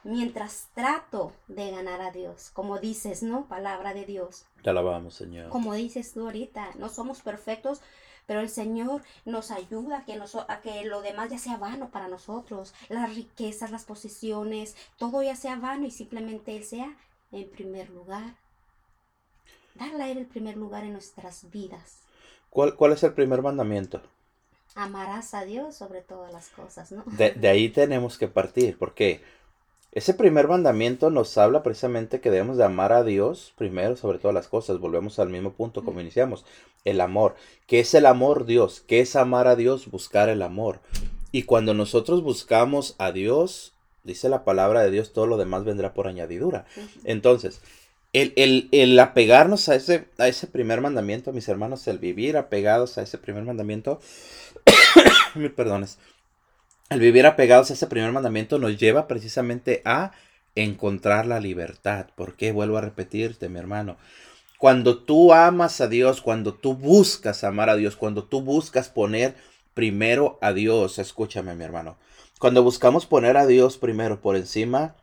mientras 0.07 0.69
trato 0.75 1.33
de 1.49 1.71
ganar 1.71 2.01
a 2.01 2.13
Dios. 2.13 2.51
Como 2.53 2.79
dices, 2.79 3.23
¿no? 3.23 3.47
Palabra 3.47 3.93
de 3.93 4.07
Dios. 4.07 4.45
Te 4.63 4.71
alabamos, 4.71 5.15
Señor. 5.15 5.51
Como 5.51 5.75
dices 5.75 6.13
tú 6.13 6.23
ahorita, 6.23 6.71
no 6.79 6.89
somos 6.89 7.21
perfectos, 7.21 7.81
pero 8.27 8.41
el 8.41 8.49
Señor 8.49 9.03
nos 9.25 9.51
ayuda 9.51 9.99
a 9.99 10.05
que, 10.05 10.19
a 10.49 10.61
que 10.61 10.85
lo 10.85 11.03
demás 11.03 11.31
ya 11.31 11.39
sea 11.39 11.57
vano 11.57 11.91
para 11.91 12.09
nosotros. 12.09 12.73
Las 12.89 13.15
riquezas, 13.15 13.71
las 13.71 13.85
posiciones, 13.85 14.77
todo 14.97 15.23
ya 15.23 15.37
sea 15.37 15.57
vano 15.57 15.87
y 15.87 15.91
simplemente 15.91 16.57
Él 16.57 16.65
sea 16.65 16.97
en 17.33 17.49
primer 17.51 17.91
lugar. 17.91 18.35
Darle 19.75 20.05
a 20.05 20.09
Él 20.11 20.19
el 20.19 20.27
primer 20.27 20.57
lugar 20.57 20.85
en 20.85 20.93
nuestras 20.93 21.51
vidas. 21.51 21.99
¿Cuál, 22.49 22.77
cuál 22.77 22.93
es 22.93 23.03
el 23.03 23.13
primer 23.13 23.43
mandamiento? 23.43 24.01
Amarás 24.77 25.35
a 25.35 25.45
Dios 25.45 25.75
sobre 25.75 26.03
todas 26.03 26.33
las 26.33 26.49
cosas, 26.51 26.93
¿no? 26.93 27.03
De, 27.07 27.33
de 27.33 27.49
ahí 27.49 27.71
tenemos 27.71 28.19
que 28.19 28.29
partir, 28.29 28.79
porque 28.79 29.23
ese 29.93 30.13
primer 30.13 30.47
mandamiento 30.47 31.11
nos 31.11 31.39
habla 31.39 31.63
precisamente 31.63 32.21
que 32.21 32.31
debemos 32.31 32.59
de 32.59 32.65
amar 32.65 32.93
a 32.93 33.03
Dios 33.03 33.55
primero 33.57 33.97
sobre 33.97 34.19
todas 34.19 34.35
las 34.35 34.49
cosas. 34.49 34.79
Volvemos 34.79 35.19
al 35.19 35.31
mismo 35.31 35.53
punto 35.53 35.85
como 35.85 36.01
iniciamos. 36.01 36.45
El 36.85 37.01
amor. 37.01 37.35
¿Qué 37.67 37.81
es 37.81 37.95
el 37.95 38.05
amor 38.05 38.45
Dios? 38.45 38.83
¿Qué 38.87 39.01
es 39.01 39.17
amar 39.17 39.47
a 39.49 39.57
Dios? 39.57 39.91
Buscar 39.91 40.29
el 40.29 40.43
amor. 40.43 40.81
Y 41.33 41.45
cuando 41.45 41.73
nosotros 41.73 42.23
buscamos 42.23 42.95
a 42.99 43.11
Dios, 43.11 43.73
dice 44.05 44.29
la 44.29 44.45
palabra 44.45 44.83
de 44.83 44.91
Dios, 44.91 45.13
todo 45.13 45.27
lo 45.27 45.37
demás 45.37 45.65
vendrá 45.65 45.95
por 45.95 46.09
añadidura. 46.09 46.67
Entonces, 47.05 47.61
el, 48.13 48.33
el, 48.37 48.69
el, 48.73 48.99
apegarnos 48.99 49.69
a 49.69 49.75
ese, 49.75 50.09
a 50.19 50.29
ese 50.29 50.47
primer 50.47 50.81
mandamiento, 50.81 51.33
mis 51.33 51.49
hermanos, 51.49 51.87
el 51.89 51.99
vivir 51.99 52.37
apegados 52.37 52.99
a 52.99 53.03
ese 53.03 53.19
primer 53.19 53.45
mandamiento, 53.45 54.01
mil 55.35 55.53
perdones, 55.53 55.99
el 56.91 57.01
vivir 57.01 57.27
apegados 57.27 57.71
a 57.71 57.75
ese 57.75 57.87
primer 57.87 58.13
mandamiento 58.13 58.59
nos 58.59 58.79
lleva 58.79 59.09
precisamente 59.09 59.83
a 59.85 60.13
encontrar 60.55 61.27
la 61.27 61.41
libertad. 61.41 62.07
¿Por 62.15 62.35
qué? 62.35 62.53
Vuelvo 62.53 62.79
a 62.79 62.83
repetirte, 62.83 63.49
mi 63.49 63.59
hermano. 63.59 63.97
Cuando 64.59 64.99
tú 64.99 65.35
amas 65.35 65.81
a 65.81 65.89
Dios, 65.89 66.23
cuando 66.23 66.55
tú 66.55 66.75
buscas 66.75 67.45
amar 67.45 67.69
a 67.69 67.77
Dios, 67.77 67.97
cuando 67.97 68.25
tú 68.25 68.41
buscas 68.41 68.89
poner 68.89 69.35
primero 69.75 70.39
a 70.41 70.53
Dios, 70.53 70.99
escúchame, 70.99 71.55
mi 71.55 71.65
hermano. 71.65 71.97
Cuando 72.39 72.63
buscamos 72.63 73.05
poner 73.05 73.37
a 73.37 73.47
Dios 73.47 73.77
primero 73.77 74.21
por 74.21 74.37
encima 74.37 74.95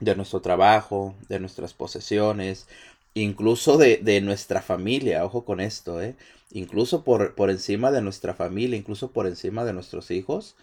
de 0.00 0.14
nuestro 0.14 0.40
trabajo, 0.40 1.14
de 1.28 1.40
nuestras 1.40 1.72
posesiones, 1.72 2.66
incluso 3.14 3.78
de, 3.78 3.96
de 3.96 4.20
nuestra 4.20 4.60
familia, 4.60 5.24
ojo 5.24 5.44
con 5.44 5.60
esto, 5.60 6.02
¿eh? 6.02 6.16
incluso 6.52 7.02
por, 7.02 7.34
por 7.34 7.50
encima 7.50 7.90
de 7.90 8.02
nuestra 8.02 8.34
familia, 8.34 8.76
incluso 8.76 9.10
por 9.10 9.26
encima 9.26 9.64
de 9.64 9.72
nuestros 9.72 10.10
hijos, 10.10 10.54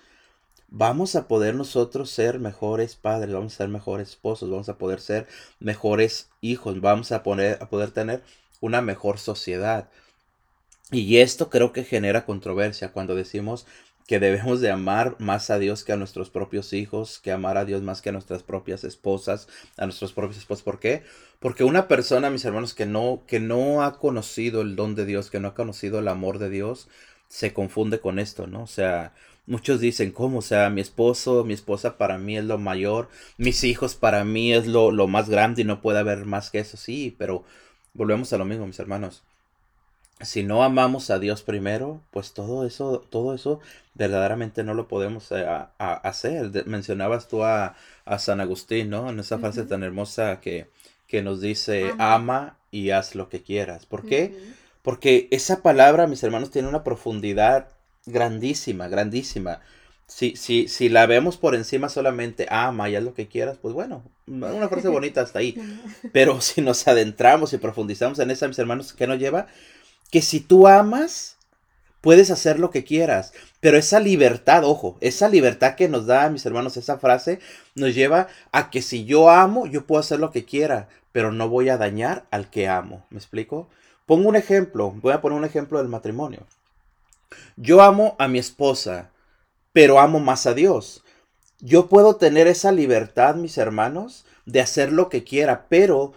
vamos 0.73 1.15
a 1.15 1.27
poder 1.27 1.53
nosotros 1.53 2.09
ser 2.09 2.39
mejores 2.39 2.95
padres, 2.95 3.31
vamos 3.33 3.53
a 3.53 3.57
ser 3.57 3.69
mejores 3.69 4.09
esposos, 4.09 4.49
vamos 4.49 4.69
a 4.69 4.77
poder 4.77 4.99
ser 4.99 5.27
mejores 5.59 6.29
hijos, 6.41 6.81
vamos 6.81 7.11
a, 7.11 7.17
a 7.17 7.23
poder 7.69 7.91
tener 7.91 8.23
una 8.59 8.81
mejor 8.81 9.19
sociedad. 9.19 9.87
Y 10.91 11.17
esto 11.17 11.49
creo 11.51 11.73
que 11.73 11.83
genera 11.83 12.25
controversia 12.25 12.91
cuando 12.91 13.13
decimos 13.15 13.67
que 14.07 14.19
debemos 14.19 14.61
de 14.61 14.71
amar 14.71 15.15
más 15.19 15.51
a 15.51 15.59
Dios 15.59 15.83
que 15.83 15.93
a 15.93 15.95
nuestros 15.95 16.31
propios 16.31 16.73
hijos, 16.73 17.19
que 17.19 17.31
amar 17.31 17.57
a 17.57 17.65
Dios 17.65 17.83
más 17.83 18.01
que 18.01 18.09
a 18.09 18.11
nuestras 18.11 18.41
propias 18.41 18.83
esposas, 18.83 19.47
a 19.77 19.85
nuestros 19.85 20.11
propios 20.11 20.39
esposos. 20.39 20.63
¿Por 20.63 20.79
qué? 20.79 21.03
Porque 21.39 21.63
una 21.63 21.87
persona, 21.87 22.31
mis 22.31 22.45
hermanos, 22.45 22.73
que 22.73 22.87
no, 22.87 23.21
que 23.27 23.39
no 23.39 23.83
ha 23.83 23.99
conocido 23.99 24.61
el 24.61 24.75
don 24.75 24.95
de 24.95 25.05
Dios, 25.05 25.29
que 25.29 25.39
no 25.39 25.49
ha 25.49 25.55
conocido 25.55 25.99
el 25.99 26.07
amor 26.07 26.39
de 26.39 26.49
Dios, 26.49 26.89
se 27.27 27.53
confunde 27.53 27.99
con 27.99 28.19
esto, 28.19 28.47
¿no? 28.47 28.63
O 28.63 28.67
sea, 28.67 29.13
Muchos 29.45 29.81
dicen, 29.81 30.11
¿cómo? 30.11 30.39
O 30.39 30.41
sea, 30.41 30.69
mi 30.69 30.79
esposo, 30.79 31.43
mi 31.43 31.53
esposa 31.53 31.97
para 31.97 32.17
mí 32.17 32.37
es 32.37 32.45
lo 32.45 32.57
mayor, 32.57 33.09
mis 33.37 33.63
hijos 33.65 33.95
para 33.95 34.23
mí 34.23 34.53
es 34.53 34.67
lo, 34.67 34.91
lo 34.91 35.07
más 35.07 35.29
grande 35.29 35.63
y 35.63 35.65
no 35.65 35.81
puede 35.81 35.99
haber 35.99 36.25
más 36.25 36.49
que 36.49 36.59
eso. 36.59 36.77
Sí, 36.77 37.13
pero 37.17 37.43
volvemos 37.93 38.31
a 38.31 38.37
lo 38.37 38.45
mismo, 38.45 38.65
mis 38.65 38.79
hermanos. 38.79 39.23
Si 40.21 40.43
no 40.43 40.63
amamos 40.63 41.09
a 41.09 41.19
Dios 41.19 41.41
primero, 41.41 41.99
pues 42.11 42.33
todo 42.33 42.65
eso, 42.65 43.03
todo 43.09 43.33
eso 43.33 43.59
verdaderamente 43.95 44.63
no 44.63 44.73
lo 44.73 44.87
podemos 44.87 45.31
eh, 45.31 45.45
hacer. 45.77 46.65
mencionabas 46.65 47.27
tú 47.27 47.43
a, 47.43 47.75
San 48.19 48.39
Agustín, 48.39 48.89
¿no? 48.89 49.09
En 49.09 49.19
esa 49.19 49.39
frase 49.39 49.63
tan 49.63 49.83
hermosa 49.83 50.39
que, 50.39 50.67
que 51.07 51.21
nos 51.21 51.41
dice, 51.41 51.93
ama. 51.97 52.57
y 52.71 52.91
haz 52.91 53.15
lo 53.15 53.27
que 53.27 53.41
quieras. 53.41 53.85
¿Por 53.85 54.05
qué? 54.05 54.33
Porque 54.81 55.27
esa 55.31 55.61
palabra, 55.61 56.07
mis 56.07 56.23
hermanos, 56.23 56.51
tiene 56.51 56.67
una 56.67 56.83
profundidad 56.83 57.69
grandísima, 58.05 58.87
grandísima. 58.87 59.61
Si, 60.07 60.35
si, 60.35 60.67
si 60.67 60.89
la 60.89 61.05
vemos 61.05 61.37
por 61.37 61.55
encima 61.55 61.89
solamente, 61.89 62.45
ama 62.49 62.89
y 62.89 62.95
haz 62.95 63.03
lo 63.03 63.13
que 63.13 63.27
quieras, 63.27 63.57
pues 63.61 63.73
bueno, 63.73 64.03
una 64.27 64.69
frase 64.69 64.87
bonita 64.89 65.21
hasta 65.21 65.39
ahí. 65.39 65.57
Pero 66.11 66.41
si 66.41 66.61
nos 66.61 66.87
adentramos 66.87 67.53
y 67.53 67.57
profundizamos 67.57 68.19
en 68.19 68.31
esa, 68.31 68.47
mis 68.47 68.59
hermanos, 68.59 68.93
¿qué 68.93 69.07
nos 69.07 69.19
lleva? 69.19 69.47
Que 70.11 70.21
si 70.21 70.39
tú 70.39 70.67
amas, 70.67 71.37
puedes 72.01 72.31
hacer 72.31 72.59
lo 72.59 72.69
que 72.69 72.83
quieras. 72.83 73.33
Pero 73.59 73.77
esa 73.77 73.99
libertad, 73.99 74.65
ojo, 74.65 74.97
esa 75.01 75.29
libertad 75.29 75.75
que 75.75 75.87
nos 75.87 76.05
da, 76.05 76.29
mis 76.29 76.45
hermanos, 76.45 76.77
esa 76.77 76.99
frase, 76.99 77.39
nos 77.75 77.95
lleva 77.95 78.27
a 78.51 78.69
que 78.69 78.81
si 78.81 79.05
yo 79.05 79.29
amo, 79.29 79.65
yo 79.65 79.85
puedo 79.87 80.01
hacer 80.01 80.19
lo 80.19 80.31
que 80.31 80.45
quiera, 80.45 80.89
pero 81.11 81.31
no 81.31 81.47
voy 81.49 81.69
a 81.69 81.77
dañar 81.77 82.25
al 82.29 82.49
que 82.49 82.67
amo. 82.67 83.05
¿Me 83.09 83.17
explico? 83.17 83.69
Pongo 84.05 84.27
un 84.27 84.35
ejemplo, 84.35 84.91
voy 84.91 85.13
a 85.13 85.21
poner 85.21 85.37
un 85.37 85.45
ejemplo 85.45 85.79
del 85.79 85.87
matrimonio. 85.87 86.45
Yo 87.55 87.81
amo 87.81 88.15
a 88.19 88.27
mi 88.27 88.39
esposa, 88.39 89.11
pero 89.71 89.99
amo 89.99 90.19
más 90.19 90.45
a 90.45 90.53
Dios. 90.53 91.03
Yo 91.59 91.87
puedo 91.87 92.17
tener 92.17 92.47
esa 92.47 92.71
libertad, 92.71 93.35
mis 93.35 93.57
hermanos, 93.57 94.25
de 94.45 94.61
hacer 94.61 94.91
lo 94.91 95.09
que 95.09 95.23
quiera, 95.23 95.67
pero 95.69 96.13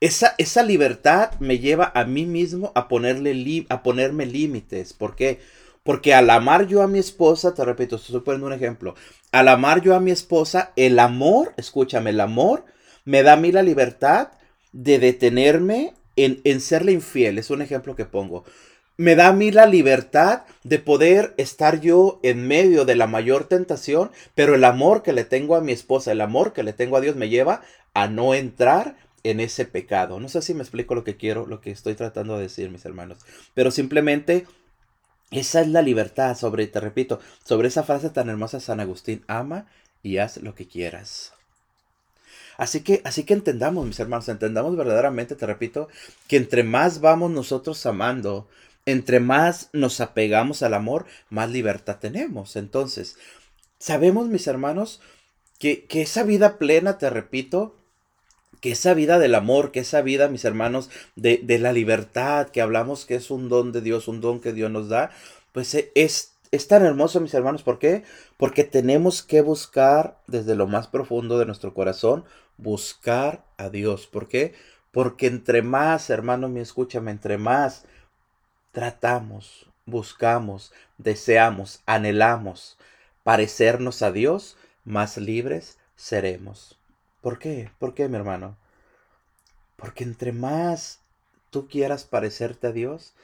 esa, 0.00 0.34
esa 0.38 0.62
libertad 0.62 1.32
me 1.40 1.58
lleva 1.58 1.92
a 1.94 2.04
mí 2.04 2.26
mismo 2.26 2.72
a, 2.74 2.88
ponerle 2.88 3.66
a 3.68 3.82
ponerme 3.82 4.26
límites. 4.26 4.92
¿Por 4.92 5.14
qué? 5.14 5.40
Porque 5.82 6.14
al 6.14 6.28
amar 6.30 6.66
yo 6.66 6.82
a 6.82 6.88
mi 6.88 6.98
esposa, 6.98 7.54
te 7.54 7.64
repito, 7.64 7.96
estoy 7.96 8.20
poniendo 8.20 8.46
un 8.46 8.52
ejemplo, 8.52 8.94
al 9.32 9.48
amar 9.48 9.80
yo 9.82 9.94
a 9.94 10.00
mi 10.00 10.10
esposa, 10.10 10.72
el 10.76 10.98
amor, 10.98 11.54
escúchame, 11.56 12.10
el 12.10 12.20
amor 12.20 12.64
me 13.04 13.22
da 13.22 13.34
a 13.34 13.36
mí 13.36 13.52
la 13.52 13.62
libertad 13.62 14.28
de 14.72 14.98
detenerme 14.98 15.94
en, 16.16 16.40
en 16.44 16.60
serle 16.60 16.92
infiel. 16.92 17.38
Es 17.38 17.50
un 17.50 17.62
ejemplo 17.62 17.96
que 17.96 18.04
pongo 18.04 18.44
me 19.00 19.16
da 19.16 19.28
a 19.28 19.32
mí 19.32 19.50
la 19.50 19.64
libertad 19.64 20.42
de 20.62 20.78
poder 20.78 21.32
estar 21.38 21.80
yo 21.80 22.20
en 22.22 22.46
medio 22.46 22.84
de 22.84 22.96
la 22.96 23.06
mayor 23.06 23.44
tentación, 23.44 24.10
pero 24.34 24.54
el 24.54 24.62
amor 24.62 25.02
que 25.02 25.14
le 25.14 25.24
tengo 25.24 25.56
a 25.56 25.62
mi 25.62 25.72
esposa, 25.72 26.12
el 26.12 26.20
amor 26.20 26.52
que 26.52 26.62
le 26.62 26.74
tengo 26.74 26.98
a 26.98 27.00
Dios 27.00 27.16
me 27.16 27.30
lleva 27.30 27.62
a 27.94 28.08
no 28.08 28.34
entrar 28.34 28.98
en 29.22 29.40
ese 29.40 29.64
pecado. 29.64 30.20
No 30.20 30.28
sé 30.28 30.42
si 30.42 30.52
me 30.52 30.60
explico 30.60 30.94
lo 30.94 31.02
que 31.02 31.16
quiero, 31.16 31.46
lo 31.46 31.62
que 31.62 31.70
estoy 31.70 31.94
tratando 31.94 32.36
de 32.36 32.42
decir, 32.42 32.68
mis 32.68 32.84
hermanos, 32.84 33.20
pero 33.54 33.70
simplemente 33.70 34.46
esa 35.30 35.62
es 35.62 35.68
la 35.68 35.80
libertad 35.80 36.36
sobre, 36.36 36.66
te 36.66 36.78
repito, 36.78 37.20
sobre 37.42 37.68
esa 37.68 37.84
frase 37.84 38.10
tan 38.10 38.28
hermosa 38.28 38.58
de 38.58 38.64
San 38.64 38.80
Agustín, 38.80 39.24
ama 39.28 39.64
y 40.02 40.18
haz 40.18 40.36
lo 40.36 40.54
que 40.54 40.68
quieras. 40.68 41.32
Así 42.58 42.82
que, 42.82 43.00
así 43.06 43.24
que 43.24 43.32
entendamos, 43.32 43.86
mis 43.86 43.98
hermanos, 43.98 44.28
entendamos 44.28 44.76
verdaderamente, 44.76 45.36
te 45.36 45.46
repito, 45.46 45.88
que 46.28 46.36
entre 46.36 46.64
más 46.64 47.00
vamos 47.00 47.30
nosotros 47.30 47.86
amando, 47.86 48.46
entre 48.90 49.20
más 49.20 49.70
nos 49.72 50.00
apegamos 50.00 50.62
al 50.62 50.74
amor, 50.74 51.06
más 51.28 51.50
libertad 51.50 51.98
tenemos. 52.00 52.56
Entonces, 52.56 53.16
sabemos, 53.78 54.28
mis 54.28 54.46
hermanos, 54.46 55.00
que, 55.58 55.86
esa 55.90 56.22
vida 56.22 56.58
plena, 56.58 56.98
te 56.98 57.10
repito, 57.10 57.76
que 58.60 58.72
esa 58.72 58.94
vida 58.94 59.18
del 59.18 59.34
amor, 59.34 59.72
que 59.72 59.80
esa 59.80 60.02
vida, 60.02 60.28
mis 60.28 60.44
hermanos, 60.44 60.90
de, 61.16 61.38
de, 61.42 61.58
la 61.58 61.72
libertad, 61.72 62.48
que 62.48 62.62
hablamos 62.62 63.06
que 63.06 63.14
es 63.14 63.30
un 63.30 63.48
don 63.48 63.72
de 63.72 63.80
Dios, 63.80 64.08
un 64.08 64.20
don 64.20 64.40
que 64.40 64.52
Dios 64.52 64.70
nos 64.70 64.88
da, 64.88 65.10
pues 65.52 65.74
e, 65.74 65.92
es, 65.94 66.34
es 66.50 66.68
tan 66.68 66.84
hermoso, 66.84 67.20
mis 67.20 67.34
hermanos. 67.34 67.62
¿Por 67.62 67.78
qué? 67.78 68.04
Porque 68.36 68.64
tenemos 68.64 69.22
que 69.22 69.40
buscar 69.40 70.20
desde 70.26 70.54
lo 70.54 70.66
más 70.66 70.88
profundo 70.88 71.38
de 71.38 71.46
nuestro 71.46 71.74
corazón, 71.74 72.24
buscar 72.56 73.44
a 73.56 73.70
Dios. 73.70 74.06
¿Por 74.06 74.28
qué? 74.28 74.54
Porque 74.90 75.26
entre 75.26 75.62
más, 75.62 76.10
hermano, 76.10 76.48
me 76.48 76.60
escúchame, 76.60 77.10
entre 77.10 77.38
más 77.38 77.84
tratamos, 78.72 79.66
buscamos, 79.86 80.72
deseamos, 80.98 81.82
anhelamos 81.86 82.78
parecernos 83.22 84.02
a 84.02 84.12
Dios, 84.12 84.56
más 84.84 85.16
libres 85.16 85.78
seremos. 85.96 86.78
¿Por 87.20 87.38
qué? 87.38 87.70
¿Por 87.78 87.94
qué, 87.94 88.08
mi 88.08 88.16
hermano? 88.16 88.56
Porque 89.76 90.04
entre 90.04 90.32
más 90.32 91.00
tú 91.50 91.68
quieras 91.68 92.04
parecerte 92.04 92.68
a 92.68 92.72
Dios, 92.72 93.14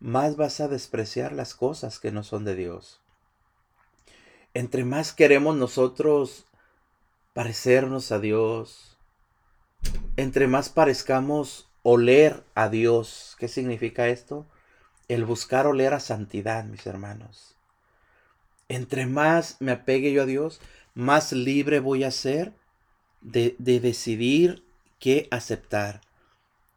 más 0.00 0.36
vas 0.36 0.60
a 0.60 0.68
despreciar 0.68 1.32
las 1.32 1.54
cosas 1.54 1.98
que 1.98 2.10
no 2.10 2.24
son 2.24 2.44
de 2.44 2.54
Dios. 2.54 3.00
Entre 4.54 4.84
más 4.84 5.12
queremos 5.12 5.56
nosotros 5.56 6.46
parecernos 7.32 8.12
a 8.12 8.18
Dios, 8.18 8.96
entre 10.16 10.46
más 10.46 10.68
parezcamos 10.68 11.68
oler 11.82 12.44
a 12.54 12.68
Dios. 12.68 13.36
¿Qué 13.38 13.48
significa 13.48 14.08
esto? 14.08 14.46
El 15.08 15.24
buscar 15.24 15.66
oler 15.66 15.94
a 15.94 16.00
santidad, 16.00 16.64
mis 16.64 16.86
hermanos. 16.86 17.56
Entre 18.68 19.06
más 19.06 19.56
me 19.60 19.72
apegue 19.72 20.12
yo 20.12 20.22
a 20.22 20.26
Dios, 20.26 20.60
más 20.94 21.32
libre 21.32 21.80
voy 21.80 22.04
a 22.04 22.10
ser 22.10 22.54
de, 23.20 23.56
de 23.58 23.80
decidir 23.80 24.64
qué 24.98 25.28
aceptar. 25.30 26.00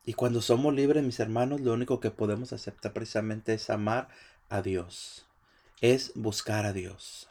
Y 0.05 0.13
cuando 0.13 0.41
somos 0.41 0.74
libres, 0.74 1.03
mis 1.03 1.19
hermanos, 1.19 1.62
lo 1.62 1.74
único 1.74 2.00
que 2.00 2.12
podemos 2.12 2.53
aceptar 2.53 2.93
precisamente 2.93 3.53
es 3.53 3.69
amar 3.69 4.10
a 4.50 4.62
Dios. 4.62 5.25
Es 5.81 6.12
buscar 6.15 6.65
a 6.65 6.74
Dios. 6.74 7.29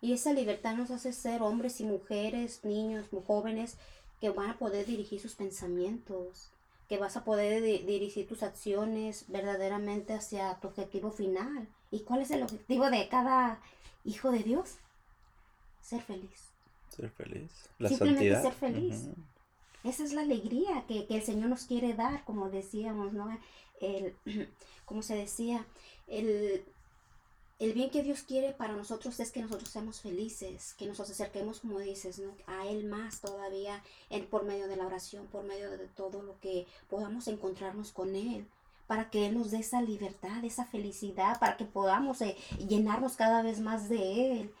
Y 0.00 0.12
esa 0.12 0.32
libertad 0.34 0.76
nos 0.76 0.90
hace 0.90 1.12
ser 1.14 1.40
hombres 1.40 1.80
y 1.80 1.84
mujeres, 1.84 2.60
niños, 2.64 3.06
jóvenes, 3.26 3.78
que 4.20 4.30
van 4.30 4.50
a 4.50 4.58
poder 4.58 4.86
dirigir 4.86 5.20
sus 5.20 5.34
pensamientos, 5.34 6.50
que 6.88 6.98
vas 6.98 7.16
a 7.16 7.24
poder 7.24 7.62
dirigir 7.62 8.26
tus 8.26 8.42
acciones 8.42 9.24
verdaderamente 9.28 10.12
hacia 10.12 10.58
tu 10.60 10.68
objetivo 10.68 11.10
final. 11.10 11.68
¿Y 11.90 12.00
cuál 12.00 12.22
es 12.22 12.30
el 12.30 12.42
objetivo 12.42 12.90
de 12.90 13.08
cada 13.08 13.60
hijo 14.04 14.30
de 14.30 14.40
Dios? 14.40 14.76
Ser 15.80 16.02
feliz. 16.02 16.50
Ser 16.90 17.10
feliz. 17.10 17.50
La 17.78 17.88
Simplemente 17.88 18.40
ser 18.40 18.52
feliz. 18.52 19.08
Esa 19.82 20.04
es 20.04 20.12
la 20.12 20.22
alegría 20.22 20.84
que, 20.88 21.06
que, 21.06 21.16
el 21.16 21.22
Señor 21.22 21.50
nos 21.50 21.64
quiere 21.64 21.92
dar, 21.94 22.24
como 22.24 22.48
decíamos, 22.48 23.12
¿no? 23.12 23.28
El, 23.80 24.14
como 24.86 25.02
se 25.02 25.14
decía, 25.14 25.66
el, 26.06 26.64
el 27.58 27.72
bien 27.72 27.90
que 27.90 28.02
Dios 28.02 28.22
quiere 28.22 28.52
para 28.52 28.74
nosotros 28.74 29.18
es 29.20 29.30
que 29.30 29.40
nosotros 29.40 29.68
seamos 29.68 30.00
felices, 30.00 30.74
que 30.74 30.86
nos 30.86 30.98
acerquemos, 30.98 31.60
como 31.60 31.78
dices, 31.78 32.20
a 32.46 32.66
Él 32.66 32.84
más 32.84 33.20
todavía 33.20 33.82
en, 34.10 34.26
por 34.26 34.44
medio 34.44 34.66
de 34.66 34.76
la 34.76 34.86
oración, 34.86 35.26
por 35.28 35.44
medio 35.44 35.70
de 35.70 35.86
todo 35.88 36.22
lo 36.22 36.38
que 36.40 36.66
podamos 36.90 37.28
encontrarnos 37.28 37.92
con 37.92 38.16
Él, 38.16 38.48
para 38.88 39.08
que 39.08 39.26
Él 39.26 39.38
nos 39.38 39.52
dé 39.52 39.58
esa 39.58 39.80
libertad, 39.82 40.44
esa 40.44 40.64
felicidad, 40.66 41.38
para 41.38 41.56
que 41.56 41.64
podamos 41.64 42.20
eh, 42.22 42.36
llenarnos 42.58 43.16
cada 43.16 43.42
vez 43.42 43.60
más 43.60 43.88
de 43.88 44.40
Él, 44.40 44.54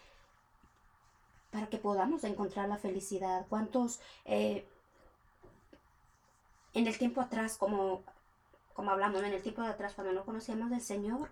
para 1.50 1.68
que 1.68 1.78
podamos 1.78 2.22
encontrar 2.22 2.68
la 2.68 2.78
felicidad. 2.78 3.46
¿Cuántos 3.48 4.00
eh, 4.24 4.64
en 6.74 6.86
el 6.86 6.96
tiempo 6.96 7.20
atrás, 7.20 7.56
como, 7.56 8.02
como 8.72 8.90
hablamos, 8.92 9.22
en 9.22 9.32
el 9.32 9.42
tiempo 9.42 9.62
atrás, 9.62 9.94
cuando 9.94 10.12
no 10.12 10.24
conocíamos 10.24 10.70
del 10.70 10.80
Señor, 10.80 11.28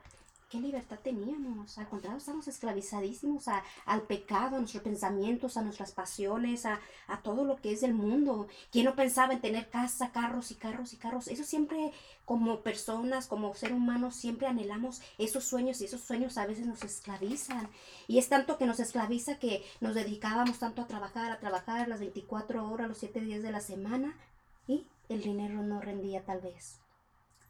¿Qué 0.53 0.61
libertad 0.61 0.99
teníamos? 1.03 1.79
Al 1.79 1.89
contrario, 1.89 2.19
estamos 2.19 2.47
esclavizadísimos 2.47 3.47
al 3.87 4.03
pecado, 4.03 4.57
a 4.57 4.59
nuestros 4.59 4.83
pensamientos, 4.83 5.57
a 5.57 5.63
nuestras 5.63 5.93
pasiones, 5.93 6.67
a, 6.67 6.79
todo 7.23 7.47
lo 7.47 7.57
que 7.57 7.73
es 7.73 7.83
el 7.83 7.95
mundo. 7.95 8.49
¿Quién 8.71 8.85
no 8.85 8.95
pensaba 8.95 9.33
en 9.33 9.41
tener 9.41 9.71
casa, 9.71 10.13
carros 10.13 10.51
y 10.51 10.57
carros 10.57 10.93
y 10.93 10.99
carros? 10.99 11.29
Eso 11.29 11.43
siempre, 11.45 11.95
como 12.27 12.61
personas, 12.61 13.29
como 13.29 13.55
ser 13.55 13.73
humanos, 13.73 14.15
siempre 14.15 14.47
anhelamos 14.47 15.01
esos 15.17 15.43
sueños 15.45 15.81
y 15.81 15.87
esos 15.87 16.03
sueños 16.03 16.37
a 16.37 16.45
veces 16.45 16.67
nos 16.67 16.85
esclavizan. 16.85 17.71
Y 18.07 18.19
es 18.19 18.29
tanto 18.29 18.59
que 18.59 18.67
nos 18.67 18.79
esclaviza 18.79 19.39
que 19.39 19.65
nos 19.81 19.95
dedicábamos 19.95 20.59
tanto 20.59 20.83
a 20.83 20.87
trabajar, 20.87 21.33
a 21.33 21.41
trabajar 21.41 21.89
las 21.89 22.01
24 22.01 22.71
horas, 22.71 22.89
los 22.89 22.99
7 22.99 23.23
días 23.23 23.43
de 23.43 23.53
la 23.53 23.61
semana 23.61 24.19
y 24.67 24.87
el 25.09 25.23
dinero 25.23 25.63
no 25.63 25.81
rendía 25.81 26.27
tal 26.27 26.43
vez. 26.43 26.79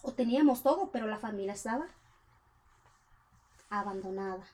O 0.02 0.12
teníamos 0.12 0.62
todo, 0.62 0.92
pero 0.92 1.08
la 1.08 1.18
familia 1.18 1.54
estaba 1.54 1.88
abandonada. 3.80 4.46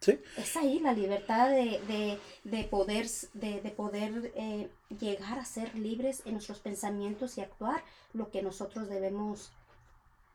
Sí. 0.00 0.18
Es 0.36 0.56
ahí 0.56 0.78
la 0.78 0.94
libertad 0.94 1.50
de, 1.50 2.18
poder, 2.70 3.06
de, 3.34 3.74
poder 3.76 4.32
eh, 4.34 4.70
llegar 4.98 5.38
a 5.38 5.44
ser 5.44 5.74
libres 5.74 6.22
en 6.24 6.32
nuestros 6.32 6.58
pensamientos 6.58 7.36
y 7.36 7.42
actuar 7.42 7.84
lo 8.14 8.30
que 8.30 8.42
nosotros 8.42 8.88
debemos 8.88 9.52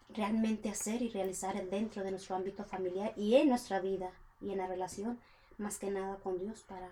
realmente 0.10 0.70
hacer 0.70 1.02
y 1.02 1.10
realizar 1.10 1.56
dentro 1.70 2.04
de 2.04 2.12
nuestro 2.12 2.36
ámbito 2.36 2.64
familiar 2.64 3.14
y 3.18 3.36
en 3.36 3.50
nuestra 3.50 3.80
vida 3.80 4.12
y 4.40 4.52
en 4.52 4.60
la 4.60 4.68
relación 4.68 5.20
más 5.58 5.80
que 5.80 5.90
nada 5.90 6.18
con 6.18 6.38
Dios 6.38 6.62
para 6.68 6.92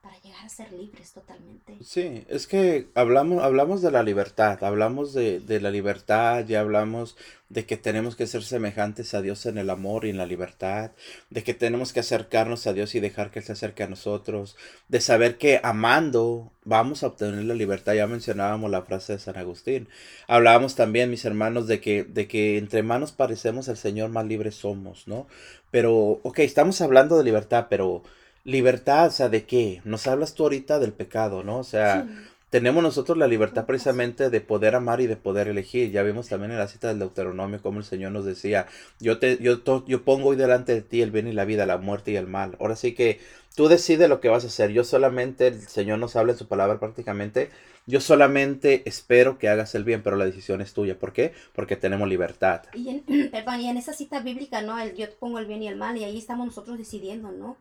para 0.00 0.18
llegar 0.20 0.44
a 0.44 0.48
ser 0.48 0.72
libres 0.72 1.12
totalmente. 1.12 1.76
Sí, 1.82 2.24
es 2.28 2.46
que 2.46 2.88
hablamos, 2.94 3.42
hablamos 3.42 3.82
de 3.82 3.90
la 3.90 4.02
libertad, 4.02 4.62
hablamos 4.64 5.12
de, 5.12 5.40
de, 5.40 5.60
la 5.60 5.70
libertad, 5.70 6.44
ya 6.46 6.60
hablamos 6.60 7.16
de 7.50 7.66
que 7.66 7.76
tenemos 7.76 8.16
que 8.16 8.26
ser 8.26 8.42
semejantes 8.42 9.12
a 9.12 9.20
Dios 9.20 9.44
en 9.44 9.58
el 9.58 9.68
amor 9.68 10.06
y 10.06 10.10
en 10.10 10.16
la 10.16 10.24
libertad, 10.24 10.92
de 11.28 11.42
que 11.42 11.52
tenemos 11.52 11.92
que 11.92 12.00
acercarnos 12.00 12.66
a 12.66 12.72
Dios 12.72 12.94
y 12.94 13.00
dejar 13.00 13.30
que 13.30 13.40
Él 13.40 13.44
se 13.44 13.52
acerque 13.52 13.82
a 13.82 13.88
nosotros, 13.88 14.56
de 14.88 15.00
saber 15.00 15.36
que 15.36 15.60
amando 15.62 16.52
vamos 16.64 17.02
a 17.02 17.08
obtener 17.08 17.44
la 17.44 17.54
libertad. 17.54 17.94
Ya 17.94 18.06
mencionábamos 18.06 18.70
la 18.70 18.82
frase 18.82 19.14
de 19.14 19.18
San 19.18 19.36
Agustín. 19.36 19.88
Hablábamos 20.28 20.76
también, 20.76 21.10
mis 21.10 21.24
hermanos, 21.24 21.66
de 21.66 21.80
que, 21.80 22.04
de 22.04 22.26
que 22.28 22.56
entre 22.56 22.82
manos 22.82 23.12
parecemos 23.12 23.68
el 23.68 23.76
Señor, 23.76 24.10
más 24.10 24.26
libres 24.26 24.54
somos, 24.54 25.08
¿no? 25.08 25.26
Pero, 25.70 26.20
ok, 26.22 26.38
estamos 26.40 26.80
hablando 26.80 27.18
de 27.18 27.24
libertad, 27.24 27.66
pero 27.68 28.02
libertad, 28.44 29.06
o 29.08 29.10
sea, 29.10 29.28
¿de 29.28 29.44
qué? 29.44 29.80
Nos 29.84 30.06
hablas 30.06 30.34
tú 30.34 30.44
ahorita 30.44 30.78
del 30.78 30.92
pecado, 30.92 31.42
¿no? 31.42 31.58
O 31.58 31.64
sea, 31.64 32.06
tenemos 32.50 32.82
nosotros 32.82 33.16
la 33.16 33.28
libertad 33.28 33.64
precisamente 33.64 34.28
de 34.28 34.40
poder 34.40 34.74
amar 34.74 35.00
y 35.00 35.06
de 35.06 35.16
poder 35.16 35.46
elegir. 35.48 35.90
Ya 35.92 36.02
vimos 36.02 36.28
también 36.28 36.50
en 36.50 36.58
la 36.58 36.66
cita 36.66 36.88
del 36.88 36.98
Deuteronomio 36.98 37.62
como 37.62 37.78
el 37.78 37.84
Señor 37.84 38.12
nos 38.12 38.24
decía, 38.24 38.66
yo 38.98 39.18
te 39.18 39.38
yo, 39.38 39.62
yo 39.86 40.02
pongo 40.04 40.30
hoy 40.30 40.36
delante 40.36 40.74
de 40.74 40.82
ti 40.82 41.00
el 41.00 41.12
bien 41.12 41.28
y 41.28 41.32
la 41.32 41.44
vida, 41.44 41.64
la 41.64 41.78
muerte 41.78 42.10
y 42.10 42.16
el 42.16 42.26
mal. 42.26 42.56
Ahora 42.58 42.76
sí 42.76 42.92
que 42.94 43.20
tú 43.54 43.68
decides 43.68 44.08
lo 44.08 44.20
que 44.20 44.28
vas 44.28 44.44
a 44.44 44.48
hacer. 44.48 44.70
Yo 44.72 44.82
solamente, 44.82 45.46
el 45.46 45.60
Señor 45.68 45.98
nos 45.98 46.16
habla 46.16 46.32
en 46.32 46.38
su 46.38 46.48
palabra 46.48 46.80
prácticamente, 46.80 47.50
yo 47.86 48.00
solamente 48.00 48.82
espero 48.84 49.38
que 49.38 49.48
hagas 49.48 49.74
el 49.74 49.84
bien, 49.84 50.02
pero 50.02 50.16
la 50.16 50.24
decisión 50.24 50.60
es 50.60 50.72
tuya. 50.74 50.98
¿Por 50.98 51.12
qué? 51.12 51.32
Porque 51.54 51.76
tenemos 51.76 52.08
libertad. 52.08 52.62
Y 52.74 52.88
en, 52.88 53.30
perdón, 53.30 53.60
y 53.60 53.68
en 53.68 53.76
esa 53.76 53.92
cita 53.92 54.20
bíblica, 54.20 54.60
¿no? 54.62 54.78
El, 54.78 54.94
yo 54.96 55.08
te 55.08 55.16
pongo 55.16 55.38
el 55.38 55.46
bien 55.46 55.62
y 55.62 55.68
el 55.68 55.76
mal 55.76 55.96
y 55.96 56.04
ahí 56.04 56.18
estamos 56.18 56.46
nosotros 56.46 56.78
decidiendo, 56.78 57.30
¿no? 57.30 57.56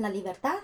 La 0.00 0.08
libertad 0.08 0.58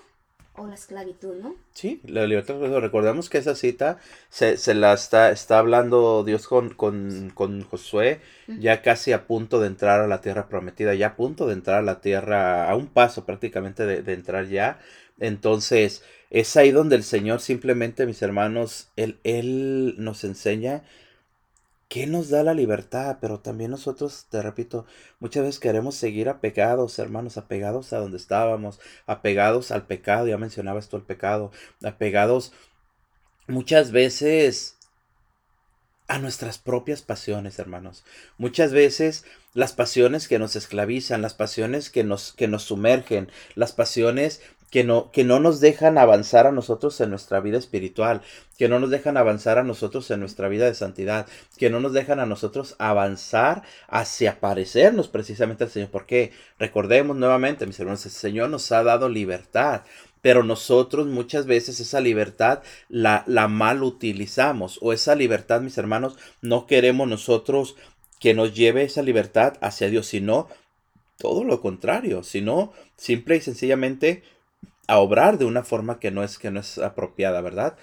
o 0.55 0.66
la 0.66 0.75
esclavitud, 0.75 1.35
¿no? 1.37 1.55
Sí, 1.73 2.01
la 2.05 2.27
libertad. 2.27 2.57
Recordemos 2.79 3.31
que 3.31 3.38
esa 3.38 3.55
cita 3.55 3.99
se, 4.29 4.57
se 4.59 4.75
la 4.75 4.92
está, 4.92 5.31
está 5.31 5.59
hablando 5.59 6.25
Dios 6.25 6.47
con, 6.47 6.75
con, 6.75 7.31
con 7.35 7.62
Josué, 7.62 8.21
ya 8.47 8.83
casi 8.83 9.12
a 9.12 9.27
punto 9.27 9.61
de 9.61 9.68
entrar 9.68 10.01
a 10.01 10.07
la 10.07 10.21
tierra 10.21 10.49
prometida, 10.49 10.95
ya 10.95 11.09
a 11.09 11.16
punto 11.16 11.47
de 11.47 11.55
entrar 11.55 11.79
a 11.79 11.83
la 11.83 12.01
tierra, 12.01 12.68
a 12.68 12.77
un 12.77 12.87
paso 12.87 13.25
prácticamente 13.25 13.87
de, 13.87 14.03
de 14.03 14.12
entrar 14.12 14.47
ya. 14.49 14.79
Entonces, 15.18 16.03
es 16.31 16.57
ahí 16.57 16.71
donde 16.71 16.97
el 16.97 17.03
Señor 17.03 17.40
simplemente, 17.40 18.07
mis 18.07 18.21
hermanos, 18.23 18.90
Él, 18.97 19.18
él 19.25 19.95
nos 19.99 20.25
enseña 20.25 20.83
¿Qué 21.92 22.07
nos 22.07 22.31
da 22.31 22.42
la 22.42 22.55
libertad? 22.55 23.18
Pero 23.20 23.40
también 23.40 23.70
nosotros, 23.70 24.24
te 24.31 24.40
repito, 24.40 24.87
muchas 25.20 25.42
veces 25.42 25.61
queremos 25.61 25.94
seguir 25.94 26.31
apegados, 26.31 26.98
hermanos, 26.98 27.37
apegados 27.37 27.92
a 27.92 27.98
donde 27.98 28.16
estábamos, 28.16 28.81
apegados 29.07 29.70
al 29.70 29.87
pecado, 29.87 30.26
ya 30.26 30.38
mencionabas 30.38 30.88
tú 30.88 30.96
el 30.96 31.02
pecado, 31.02 31.52
apegados 31.85 32.55
muchas 33.46 33.90
veces 33.92 34.78
a 36.09 36.18
nuestras 36.18 36.57
propias 36.57 37.02
pasiones, 37.02 37.59
hermanos. 37.59 38.05
Muchas 38.38 38.72
veces 38.72 39.26
las 39.52 39.74
pasiones 39.74 40.28
que 40.28 40.38
nos 40.38 40.57
esclavizan, 40.57 41.20
las 41.20 41.35
pasiones 41.35 41.90
que 41.90 42.05
nos, 42.05 42.33
que 42.33 42.48
nos 42.48 42.62
sumergen, 42.62 43.31
las 43.55 43.72
pasiones 43.72 44.40
que 44.73 44.85
no, 44.85 45.11
que 45.13 45.23
no 45.23 45.39
nos 45.39 45.61
dejan 45.61 45.99
avanzar 45.99 46.47
a 46.47 46.51
nosotros 46.51 46.99
en 47.03 47.11
nuestra 47.11 47.41
vida 47.41 47.59
espiritual, 47.59 48.23
que 48.57 48.71
no 48.71 48.81
nos 48.81 48.89
dejan 48.89 49.19
avanzar 49.19 49.59
a 49.59 49.63
nosotros 49.63 50.11
en 50.11 50.21
nuestra 50.21 50.49
vida 50.49 50.65
de 50.65 50.75
santidad, 50.75 51.27
que 51.59 51.69
no 51.69 51.79
nos 51.79 51.93
dejan 51.93 52.21
a 52.21 52.27
nosotros 52.27 52.75
avanzar 52.79 53.65
hacia 53.87 54.41
parecernos 54.41 55.09
precisamente 55.09 55.65
al 55.65 55.71
Señor. 55.71 55.91
Porque 55.91 56.33
recordemos 56.59 57.19
nuevamente, 57.19 57.67
mis 57.67 57.79
hermanos, 57.81 58.07
el 58.07 58.13
Señor 58.13 58.49
nos 58.49 58.73
ha 58.73 58.83
dado 58.83 59.11
libertad, 59.11 59.83
pero 60.23 60.43
nosotros 60.43 61.07
muchas 61.07 61.45
veces 61.45 61.79
esa 61.79 62.01
libertad 62.01 62.63
la, 62.89 63.25
la 63.27 63.49
mal 63.49 63.83
utilizamos, 63.83 64.79
o 64.81 64.95
esa 64.95 65.15
libertad, 65.15 65.61
mis 65.61 65.77
hermanos, 65.77 66.17
no 66.41 66.67
queremos 66.67 67.07
nosotros 67.07 67.77
que 68.21 68.33
nos 68.33 68.55
lleve 68.55 68.85
esa 68.85 69.03
libertad 69.03 69.59
hacia 69.61 69.91
Dios, 69.91 70.07
sino 70.07 70.49
todo 71.19 71.45
lo 71.45 71.61
contrario, 71.61 72.23
sino 72.23 72.73
simple 72.97 73.37
y 73.37 73.43
sencillamente 73.43 74.23
a 74.92 74.98
obrar 74.98 75.38
de 75.38 75.46
una 75.46 75.64
forma 75.64 75.98
que 75.98 76.11
no 76.11 76.22
es, 76.22 76.38
que 76.38 76.50
no 76.50 76.61
es 76.61 76.76
apropiada, 76.76 77.40
¿verdad? 77.40 77.78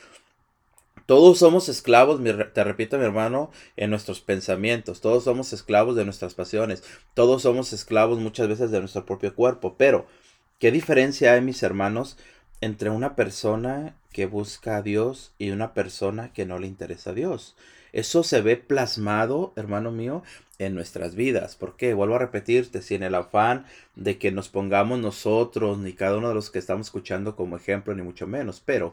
Todos 1.07 1.39
somos 1.39 1.67
esclavos, 1.67 2.21
te 2.53 2.63
repito 2.63 2.99
mi 2.99 3.03
hermano, 3.03 3.49
en 3.77 3.89
nuestros 3.89 4.21
pensamientos, 4.21 5.01
todos 5.01 5.23
somos 5.23 5.51
esclavos 5.51 5.95
de 5.95 6.05
nuestras 6.05 6.35
pasiones, 6.35 6.83
todos 7.15 7.41
somos 7.41 7.73
esclavos 7.73 8.19
muchas 8.19 8.47
veces 8.47 8.69
de 8.69 8.79
nuestro 8.79 9.07
propio 9.07 9.33
cuerpo, 9.33 9.73
pero 9.75 10.05
¿qué 10.59 10.71
diferencia 10.71 11.33
hay, 11.33 11.41
mis 11.41 11.63
hermanos, 11.63 12.15
entre 12.61 12.91
una 12.91 13.15
persona 13.15 13.95
que 14.11 14.27
busca 14.27 14.77
a 14.77 14.83
Dios 14.83 15.33
y 15.39 15.49
una 15.49 15.73
persona 15.73 16.31
que 16.31 16.45
no 16.45 16.59
le 16.59 16.67
interesa 16.67 17.09
a 17.09 17.13
Dios? 17.13 17.55
Eso 17.93 18.23
se 18.23 18.41
ve 18.41 18.57
plasmado, 18.57 19.53
hermano 19.55 19.91
mío, 19.91 20.23
en 20.59 20.75
nuestras 20.75 21.15
vidas. 21.15 21.55
¿Por 21.55 21.75
qué? 21.75 21.93
Vuelvo 21.93 22.15
a 22.15 22.19
repetirte, 22.19 22.81
sin 22.81 23.03
el 23.03 23.15
afán 23.15 23.65
de 23.95 24.17
que 24.17 24.31
nos 24.31 24.49
pongamos 24.49 24.99
nosotros, 24.99 25.77
ni 25.77 25.93
cada 25.93 26.17
uno 26.17 26.29
de 26.29 26.35
los 26.35 26.51
que 26.51 26.59
estamos 26.59 26.87
escuchando 26.87 27.35
como 27.35 27.55
ejemplo, 27.55 27.95
ni 27.95 28.01
mucho 28.01 28.27
menos, 28.27 28.61
pero 28.63 28.91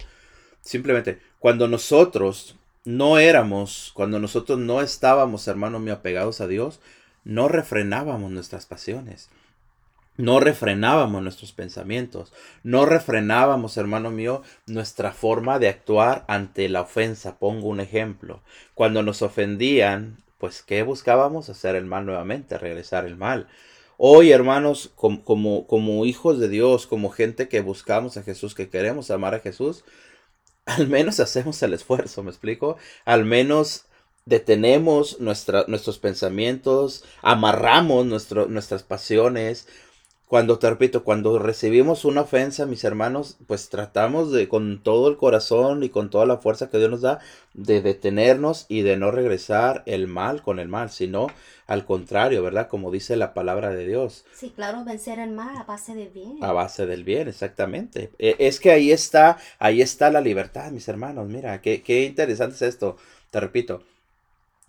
simplemente, 0.61 1.21
cuando 1.39 1.69
nosotros 1.69 2.57
no 2.85 3.19
éramos, 3.19 3.91
cuando 3.95 4.21
nosotros 4.21 4.59
no 4.59 4.81
estábamos, 4.81 5.49
hermano 5.49 5.81
mío, 5.81 5.95
apegados 5.95 6.41
a 6.41 6.47
Dios, 6.47 6.81
no 7.25 7.49
refrenábamos 7.49 8.31
nuestras 8.31 8.67
pasiones. 8.67 9.29
No 10.17 10.41
refrenábamos 10.41 11.23
nuestros 11.23 11.53
pensamientos, 11.53 12.33
no 12.63 12.87
refrenábamos, 12.87 13.77
hermano 13.77 14.11
mío, 14.11 14.43
nuestra 14.67 15.13
forma 15.13 15.59
de 15.59 15.69
actuar 15.69 16.25
ante 16.29 16.69
la 16.69 16.81
ofensa. 16.83 17.39
Pongo 17.39 17.69
un 17.69 17.81
ejemplo. 17.81 18.43
Cuando 18.75 19.03
nos 19.03 19.21
ofendían, 19.23 20.17
pues 20.39 20.63
¿qué 20.63 20.83
buscábamos? 20.83 21.51
Hacer 21.51 21.77
el 21.77 21.85
mal 21.85 22.07
nuevamente, 22.07 22.57
regresar 22.59 23.05
el 23.05 23.17
mal. 23.17 23.49
Hoy, 23.99 24.31
hermanos, 24.31 24.91
como, 24.95 25.23
como, 25.25 25.67
como 25.67 26.05
hijos 26.05 26.39
de 26.39 26.49
Dios, 26.49 26.87
como 26.87 27.11
gente 27.11 27.49
que 27.49 27.61
buscamos 27.61 28.17
a 28.17 28.23
Jesús, 28.23 28.55
que 28.55 28.69
queremos 28.69 29.11
amar 29.11 29.35
a 29.35 29.41
Jesús, 29.41 29.85
al 30.67 30.89
menos 30.89 31.21
hacemos 31.21 31.63
el 31.63 31.75
esfuerzo, 31.75 32.23
¿me 32.23 32.31
explico? 32.31 32.77
Al 33.05 33.25
menos 33.25 33.85
detenemos 34.27 35.21
nuestros 35.21 35.99
pensamientos, 35.99 37.05
amarramos 37.23 38.05
nuestras 38.07 38.83
pasiones, 38.83 39.69
cuando, 40.29 40.59
te 40.59 40.69
repito, 40.69 41.05
cuando 41.05 41.39
recibimos 41.39 42.05
una 42.05 42.23
ofensa, 42.23 42.67
mis 42.67 42.83
hermanos, 42.83 43.37
pues 43.47 43.69
tratamos 43.69 44.33
de, 44.33 44.49
con 44.49 44.83
todo 44.83 45.09
el 45.09 45.17
corazón 45.17 45.85
y 45.85 45.89
con 45.89 46.11
toda 46.11 46.27
la 46.27 46.39
fuerza 46.39 46.69
que 46.69 46.79
Dios 46.79 46.91
nos 46.91 47.01
da, 47.01 47.21
de 47.55 47.81
detenernos 47.81 48.67
y 48.69 48.83
de 48.83 48.97
no 48.97 49.13
regresar 49.13 49.85
el 49.87 50.09
mal 50.09 50.43
con 50.43 50.59
el 50.59 50.67
mal, 50.67 50.91
sino 50.91 51.29
al 51.69 51.85
contrario, 51.85 52.43
¿verdad? 52.43 52.67
Como 52.67 52.91
dice 52.91 53.17
la 53.17 53.35
palabra 53.35 53.71
de 53.71 53.87
Dios. 53.87 54.25
Sí, 54.35 54.53
claro, 54.55 54.85
vencer 54.85 55.21
el 55.21 55.31
mal 55.31 55.57
a 55.57 55.63
base 55.63 55.95
del 55.95 56.09
bien. 56.09 56.43
A 56.43 56.51
base 56.53 56.87
del 56.87 57.05
bien, 57.05 57.29
exactamente. 57.29 58.11
E, 58.19 58.35
es 58.41 58.59
que 58.59 58.73
ahí 58.73 58.91
está, 58.91 59.39
ahí 59.61 59.81
está 59.81 60.11
la 60.11 60.21
libertad, 60.21 60.73
mis 60.73 60.89
hermanos. 60.89 61.29
Mira, 61.29 61.61
qué, 61.61 61.83
qué 61.83 62.03
interesante 62.03 62.57
es 62.57 62.63
esto. 62.63 62.97
Te 63.31 63.39
repito, 63.39 63.85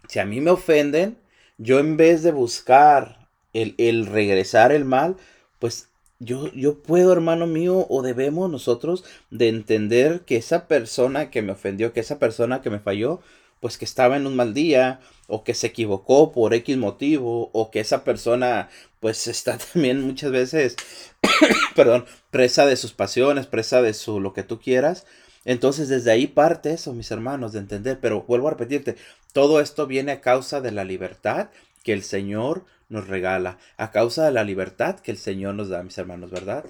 si 0.08 0.20
a 0.20 0.26
mí 0.26 0.40
me 0.40 0.52
ofenden, 0.52 1.18
yo 1.58 1.80
en 1.80 1.98
vez 1.98 2.22
de 2.22 2.32
buscar 2.32 3.28
el, 3.54 3.74
el 3.80 4.06
regresar 4.06 4.72
el 4.72 4.86
mal, 4.86 5.18
pues 5.60 5.90
yo, 6.20 6.52
yo 6.54 6.82
puedo, 6.82 7.14
hermano 7.14 7.48
mío, 7.48 7.86
o 7.90 8.02
debemos 8.02 8.50
nosotros 8.50 9.04
de 9.30 9.50
entender 9.50 10.22
que 10.22 10.38
esa 10.38 10.68
persona 10.68 11.30
que 11.30 11.42
me 11.42 11.52
ofendió, 11.52 11.94
que 11.94 12.00
esa 12.00 12.20
persona 12.20 12.62
que 12.62 12.70
me 12.70 12.80
falló, 12.80 13.22
pues 13.60 13.78
que 13.78 13.86
estaba 13.86 14.18
en 14.18 14.28
un 14.28 14.36
mal 14.36 14.54
día, 14.54 15.00
o 15.28 15.44
que 15.44 15.54
se 15.54 15.68
equivocó 15.68 16.32
por 16.32 16.54
X 16.54 16.78
motivo, 16.78 17.50
o 17.54 17.72
que 17.72 17.80
esa 17.80 18.04
persona 18.04 18.70
pues 19.00 19.28
está 19.28 19.58
también 19.58 20.02
muchas 20.02 20.32
veces, 20.32 20.76
perdón, 21.76 22.06
presa 22.32 22.66
de 22.66 22.78
sus 22.78 22.94
pasiones, 22.94 23.46
presa 23.46 23.82
de 23.82 23.94
su 23.94 24.20
lo 24.20 24.34
que 24.34 24.44
tú 24.44 24.60
quieras. 24.60 25.06
Entonces 25.46 25.88
desde 25.88 26.12
ahí 26.12 26.28
parte 26.28 26.74
eso, 26.74 26.94
mis 26.94 27.12
hermanos, 27.12 27.54
de 27.54 27.60
entender, 27.60 28.00
pero 28.02 28.24
vuelvo 28.24 28.48
a 28.48 28.52
repetirte, 28.52 28.98
todo 29.34 29.62
esto 29.62 29.88
viene 29.88 30.12
a 30.12 30.22
causa 30.22 30.62
de 30.62 30.72
la 30.72 30.84
libertad 30.84 31.50
que 31.84 31.94
el 31.94 32.04
Señor 32.04 32.66
nos 32.90 33.08
regala, 33.08 33.58
a 33.78 33.92
causa 33.92 34.26
de 34.26 34.32
la 34.32 34.44
libertad 34.44 35.00
que 35.00 35.12
el 35.12 35.18
Señor 35.18 35.56
nos 35.56 35.70
da, 35.70 35.84
mis 35.84 35.98
hermanos, 35.98 36.32
¿verdad? 36.32 36.66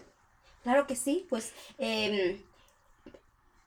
Claro 0.63 0.87
que 0.87 0.95
sí, 0.95 1.25
pues 1.29 1.53
em, 1.77 2.41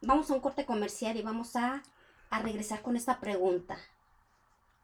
vamos 0.00 0.30
a 0.30 0.34
un 0.34 0.40
corte 0.40 0.64
comercial 0.64 1.16
y 1.16 1.22
vamos 1.22 1.56
a, 1.56 1.82
a 2.30 2.38
regresar 2.40 2.82
con 2.82 2.96
esta 2.96 3.20
pregunta. 3.20 3.78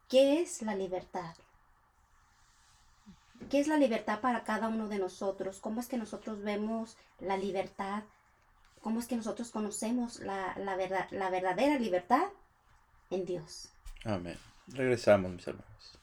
¿Qué 0.09 0.41
es 0.41 0.63
la 0.63 0.77
libertad? 0.77 1.35
¿Qué 3.51 3.61
es 3.61 3.69
la 3.69 3.77
libertad 3.77 4.21
para 4.21 4.45
cada 4.45 4.69
uno 4.69 4.89
de 4.89 4.99
nosotros? 4.99 5.61
¿Cómo 5.61 5.81
es 5.81 5.89
que 5.89 5.99
nosotros 5.99 6.43
vemos 6.43 6.97
la 7.21 7.37
libertad? 7.37 8.05
¿Cómo 8.81 9.01
es 9.01 9.07
que 9.07 9.17
nosotros 9.17 9.51
conocemos 9.51 10.21
la, 10.21 10.55
la, 10.59 10.77
verdad, 10.77 11.09
la 11.11 11.29
verdadera 11.29 11.79
libertad 11.79 12.29
en 13.11 13.25
Dios? 13.25 13.71
Amén. 14.05 14.39
Regresamos, 14.69 15.33
mis 15.33 15.47
hermanos. 15.47 15.96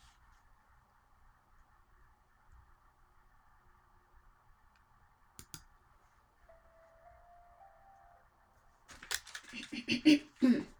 ¡Pipipip! 9.73 10.21